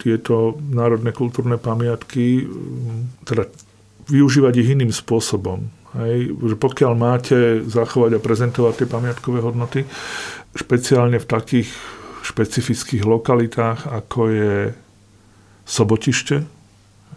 tieto 0.00 0.56
národné 0.72 1.12
kultúrne 1.12 1.60
pamiatky, 1.60 2.48
teda 3.28 3.50
využívať 4.08 4.54
ich 4.56 4.72
iným 4.72 4.92
spôsobom. 4.94 5.68
Hej, 5.98 6.32
že 6.32 6.56
pokiaľ 6.56 6.92
máte 6.94 7.36
zachovať 7.64 8.16
a 8.16 8.24
prezentovať 8.24 8.74
tie 8.84 8.88
pamiatkové 8.88 9.40
hodnoty, 9.40 9.84
špeciálne 10.56 11.18
v 11.20 11.26
takých 11.28 11.68
špecifických 12.24 13.04
lokalitách, 13.04 13.88
ako 13.88 14.20
je 14.28 14.56
Sobotište, 15.68 16.44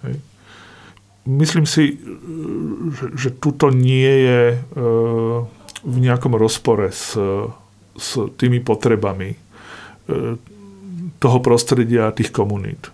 hej, 0.03 0.15
myslím 1.27 1.63
si, 1.63 1.99
že, 2.91 3.05
že 3.15 3.29
tuto 3.39 3.71
nie 3.71 4.11
je 4.27 4.41
e, 4.51 4.57
v 5.81 5.97
nejakom 6.03 6.35
rozpore 6.35 6.91
s, 6.91 7.15
s 7.97 8.09
tými 8.37 8.59
potrebami 8.61 9.33
e, 9.33 9.37
toho 11.21 11.37
prostredia 11.39 12.13
tých 12.13 12.33
komunít. 12.33 12.89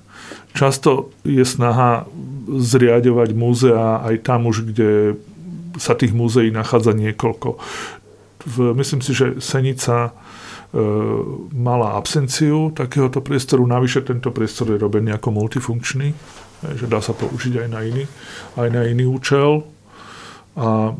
Často 0.58 1.14
je 1.22 1.46
snaha 1.46 2.10
zriadovať 2.48 3.30
múzea 3.38 4.02
aj 4.04 4.16
tam 4.26 4.50
už, 4.50 4.74
kde 4.74 5.20
sa 5.78 5.94
tých 5.94 6.12
múzeí 6.12 6.50
nachádza 6.50 6.98
niekoľko. 6.98 7.62
V, 8.48 8.56
myslím 8.74 9.02
si, 9.06 9.14
že 9.14 9.38
Senica 9.38 10.10
e, 10.10 10.12
mala 11.54 11.94
absenciu 11.94 12.74
takéhoto 12.74 13.22
priestoru, 13.22 13.70
navyše 13.70 14.02
tento 14.02 14.34
priestor 14.34 14.74
je 14.74 14.82
robený 14.82 15.14
ako 15.14 15.30
multifunkčný, 15.30 16.10
že 16.74 16.86
dá 16.90 17.04
sa 17.06 17.14
použiť 17.14 17.62
aj 17.62 17.68
na 17.70 17.86
iný, 17.86 18.04
aj 18.58 18.68
na 18.74 18.82
iný 18.90 19.06
účel. 19.06 19.62
A 20.58 20.92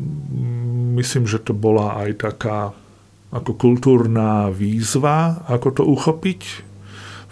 myslím, 0.94 1.26
že 1.26 1.42
to 1.42 1.52
bola 1.52 1.98
aj 2.06 2.10
taká 2.30 2.58
ako 3.28 3.52
kultúrna 3.58 4.48
výzva, 4.48 5.44
ako 5.50 5.68
to 5.74 5.82
uchopiť 5.84 6.68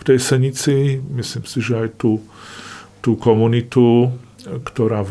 tej 0.07 0.19
Senici, 0.23 1.03
myslím 1.03 1.45
si, 1.51 1.59
že 1.59 1.75
aj 1.75 1.99
tú, 1.99 2.23
tú 3.03 3.19
komunitu, 3.19 4.15
ktorá 4.47 5.03
v, 5.03 5.11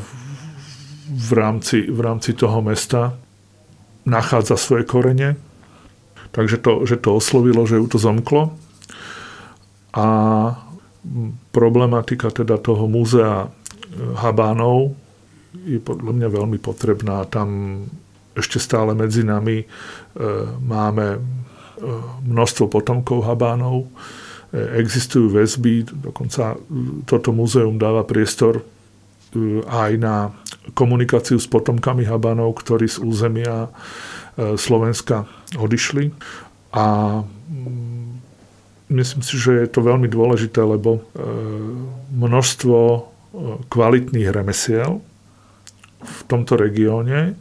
v, 1.11 1.29
rámci, 1.35 1.91
v 1.91 1.99
rámci 1.99 2.31
toho 2.31 2.63
mesta 2.63 3.19
nachádza 4.07 4.55
svoje 4.55 4.87
korene. 4.87 5.35
Takže 6.31 6.63
to, 6.63 6.87
že 6.87 7.03
to 7.03 7.19
oslovilo, 7.19 7.67
že 7.67 7.75
ju 7.75 7.87
to 7.91 7.99
zomklo. 7.99 8.55
A 9.91 10.07
problematika 11.51 12.31
teda 12.31 12.55
toho 12.55 12.87
múzea 12.87 13.51
Habánov 13.95 14.95
je 15.63 15.79
podľa 15.79 16.11
mňa 16.11 16.27
veľmi 16.27 16.59
potrebná. 16.59 17.23
Tam 17.31 17.81
ešte 18.35 18.59
stále 18.59 18.91
medzi 18.91 19.23
nami 19.23 19.63
e, 19.63 19.65
máme 20.59 21.05
e, 21.15 21.19
množstvo 22.27 22.67
potomkov 22.67 23.23
Habánov, 23.23 23.87
existujú 24.55 25.35
väzby, 25.35 25.83
dokonca 26.07 26.55
toto 27.03 27.35
múzeum 27.35 27.75
dáva 27.75 28.07
priestor 28.07 28.61
e, 28.61 28.63
aj 29.67 29.91
na 29.99 30.15
komunikáciu 30.71 31.35
s 31.35 31.47
potomkami 31.49 32.07
Habanov, 32.07 32.55
ktorí 32.63 32.87
z 32.87 33.03
územia 33.03 33.67
e, 33.67 34.55
Slovenska 34.55 35.27
odišli. 35.59 36.15
A 36.71 36.85
mm, 37.23 38.05
myslím 38.95 39.21
si, 39.23 39.35
že 39.35 39.67
je 39.67 39.69
to 39.69 39.83
veľmi 39.83 40.07
dôležité, 40.07 40.63
lebo 40.63 40.99
e, 40.99 41.01
množstvo 42.15 43.11
kvalitných 43.67 44.31
remesiel 44.31 45.03
v 46.05 46.19
tomto 46.29 46.55
regióne. 46.55 47.33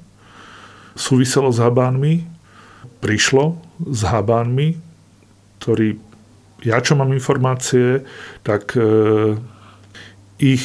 Súviselo 0.96 1.52
s 1.52 1.60
Habánmi, 1.60 2.24
prišlo 3.04 3.60
s 3.84 4.00
Habánmi, 4.08 4.80
ktorí 5.60 6.00
ja 6.64 6.80
čo 6.80 6.96
mám 6.96 7.12
informácie, 7.12 8.08
tak 8.40 8.72
e, 8.72 8.88
ich 10.40 10.64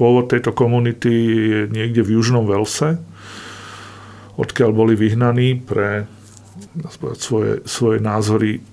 pôvod 0.00 0.32
tejto 0.32 0.56
komunity 0.56 1.12
je 1.12 1.60
niekde 1.68 2.00
v 2.00 2.16
Južnom 2.16 2.48
Velse, 2.48 2.96
odkiaľ 4.40 4.70
boli 4.72 4.96
vyhnaní 4.96 5.60
pre 5.60 6.08
svoje, 7.20 7.60
svoje 7.68 8.00
názory 8.00 8.64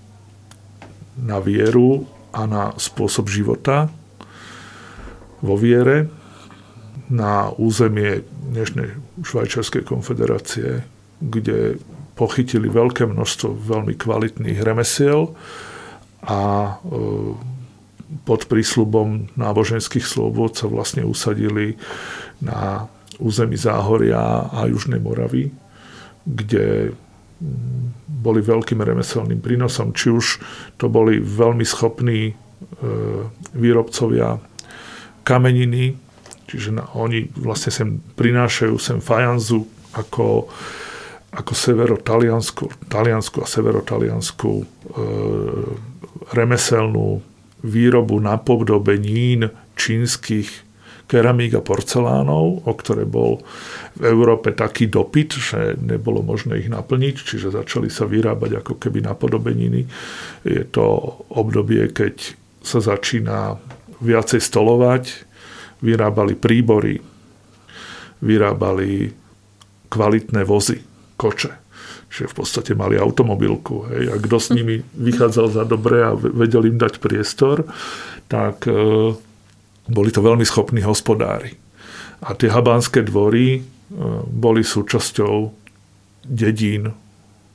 na 1.19 1.43
vieru 1.43 2.08
a 2.32 2.47
na 2.47 2.63
spôsob 2.80 3.28
života 3.28 3.91
vo 5.43 5.56
viere 5.60 6.08
na 7.13 7.54
územie 7.62 8.26
dnešnej 8.49 8.89
Švajčiarskej 9.21 9.86
konfederácie, 9.86 10.82
kde 11.21 11.78
pochytili 12.17 12.65
veľké 12.73 13.06
množstvo 13.06 13.54
veľmi 13.54 13.93
kvalitných 13.93 14.58
remesiel, 14.65 15.38
a 16.23 16.39
e, 16.39 16.71
pod 18.23 18.47
prísľubom 18.47 19.36
náboženských 19.36 20.06
slobod 20.06 20.56
sa 20.56 20.71
vlastne 20.71 21.04
usadili 21.04 21.76
na 22.39 22.88
území 23.19 23.60
Záhoria 23.60 24.47
a 24.47 24.65
Južnej 24.71 25.04
Moravy, 25.04 25.52
kde 26.23 26.95
boli 28.08 28.39
veľkým 28.39 28.80
remeselným 28.80 29.43
prínosom. 29.43 29.91
Či 29.91 30.08
už 30.15 30.26
to 30.80 30.88
boli 30.88 31.19
veľmi 31.19 31.67
schopní 31.67 32.32
e, 32.32 32.34
výrobcovia 33.52 34.39
kameniny, 35.28 36.03
čiže 36.54 36.78
oni 36.94 37.34
vlastne 37.34 37.74
sem 37.74 37.89
prinášajú 38.13 38.78
sem 38.78 39.02
fajanzu 39.02 39.66
ako 39.98 40.54
ako 41.34 41.54
severo-taliansku, 41.58 42.70
taliansku 42.94 43.42
a 43.42 43.50
severo-taliansku 43.50 44.52
e, 44.54 44.66
remeselnú 46.30 47.26
výrobu 47.66 48.22
napodobenín 48.22 49.50
čínskych 49.74 50.50
keramík 51.10 51.58
a 51.58 51.66
porcelánov, 51.66 52.63
o 52.63 52.74
ktoré 52.78 53.10
bol 53.10 53.42
v 53.98 54.04
Európe 54.08 54.54
taký 54.54 54.88
dopyt, 54.88 55.30
že 55.36 55.60
nebolo 55.82 56.22
možné 56.22 56.62
ich 56.62 56.70
naplniť, 56.70 57.16
čiže 57.18 57.54
začali 57.54 57.89
sa 57.89 58.06
vyrábať 58.06 58.63
ako 58.63 58.74
keby 58.78 59.02
napodobeniny. 59.02 59.89
Je 60.46 60.63
to 60.70 60.86
obdobie, 61.34 61.89
keď 61.92 62.38
sa 62.63 62.80
začína 62.80 63.58
viacej 64.00 64.39
stolovať, 64.39 65.33
vyrábali 65.84 66.39
príbory, 66.39 66.96
vyrábali 68.24 69.12
kvalitné 69.91 70.41
vozy 70.48 70.80
koče. 71.19 71.52
Čiže 72.13 72.30
v 72.30 72.36
podstate 72.38 72.72
mali 72.78 72.96
automobilku. 72.96 73.89
Hej. 73.89 74.04
A 74.13 74.15
kto 74.22 74.38
s 74.38 74.54
nimi 74.54 74.80
vychádzal 74.96 75.48
za 75.50 75.63
dobre 75.65 76.06
a 76.06 76.13
vedel 76.13 76.69
im 76.69 76.78
dať 76.78 77.02
priestor, 77.02 77.65
tak 78.30 78.69
e, 78.69 78.74
boli 79.89 80.10
to 80.13 80.22
veľmi 80.22 80.46
schopní 80.46 80.86
hospodári. 80.86 81.58
A 82.22 82.38
tie 82.38 82.54
habánske 82.54 83.02
dvory 83.02 83.58
e, 83.58 83.62
boli 84.30 84.62
súčasťou 84.62 85.52
dedín 86.24 86.93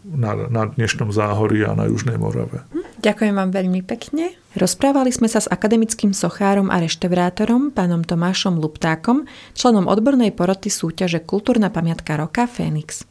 na, 0.04 0.34
na 0.50 0.66
dnešnom 0.66 1.14
Záhorí 1.14 1.62
a 1.62 1.78
na 1.78 1.86
Južnej 1.86 2.18
Morave. 2.18 2.66
Ďakujem 2.98 3.34
vám 3.34 3.50
veľmi 3.54 3.86
pekne. 3.86 4.34
Rozprávali 4.58 5.14
sme 5.14 5.30
sa 5.30 5.38
s 5.38 5.46
akademickým 5.46 6.10
sochárom 6.10 6.66
a 6.66 6.82
reštaurátorom 6.82 7.70
pánom 7.70 8.02
Tomášom 8.02 8.58
Luptákom, 8.58 9.30
členom 9.54 9.86
odbornej 9.86 10.34
poroty 10.34 10.66
súťaže 10.66 11.22
Kultúrna 11.22 11.70
pamiatka 11.70 12.18
roka 12.18 12.50
Fénix. 12.50 13.06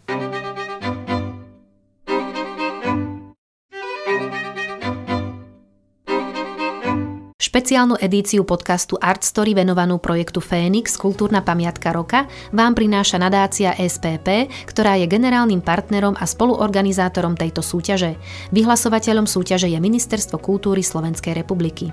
Špeciálnu 7.58 7.98
edíciu 7.98 8.46
podcastu 8.46 9.02
Art 9.02 9.26
Story 9.26 9.58
venovanú 9.58 9.98
projektu 9.98 10.38
Fénix 10.38 10.94
Kultúrna 10.94 11.42
pamiatka 11.42 11.90
roka 11.90 12.30
vám 12.54 12.78
prináša 12.78 13.18
nadácia 13.18 13.74
SPP, 13.74 14.46
ktorá 14.70 14.94
je 15.02 15.10
generálnym 15.10 15.66
partnerom 15.66 16.14
a 16.22 16.30
spoluorganizátorom 16.30 17.34
tejto 17.34 17.66
súťaže. 17.66 18.14
Vyhlasovateľom 18.54 19.26
súťaže 19.26 19.74
je 19.74 19.80
Ministerstvo 19.82 20.38
kultúry 20.38 20.86
Slovenskej 20.86 21.34
republiky. 21.34 21.90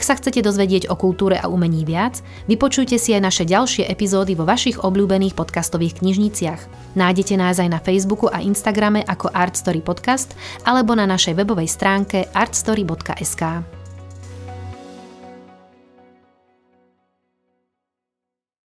Ak 0.00 0.08
sa 0.08 0.16
chcete 0.16 0.40
dozvedieť 0.40 0.88
o 0.88 0.96
kultúre 0.96 1.36
a 1.36 1.52
umení 1.52 1.84
viac, 1.84 2.24
vypočujte 2.48 2.96
si 2.96 3.12
aj 3.12 3.20
naše 3.20 3.44
ďalšie 3.44 3.84
epizódy 3.84 4.32
vo 4.32 4.48
vašich 4.48 4.80
obľúbených 4.80 5.36
podcastových 5.36 6.00
knižniciach. 6.00 6.96
Nájdete 6.96 7.36
nás 7.36 7.60
aj 7.60 7.68
na 7.68 7.84
Facebooku 7.84 8.32
a 8.32 8.40
Instagrame 8.40 9.04
ako 9.04 9.28
Artstory 9.28 9.84
Podcast 9.84 10.32
alebo 10.64 10.96
na 10.96 11.04
našej 11.04 11.36
webovej 11.36 11.68
stránke 11.68 12.32
artstory.sk. 12.32 13.79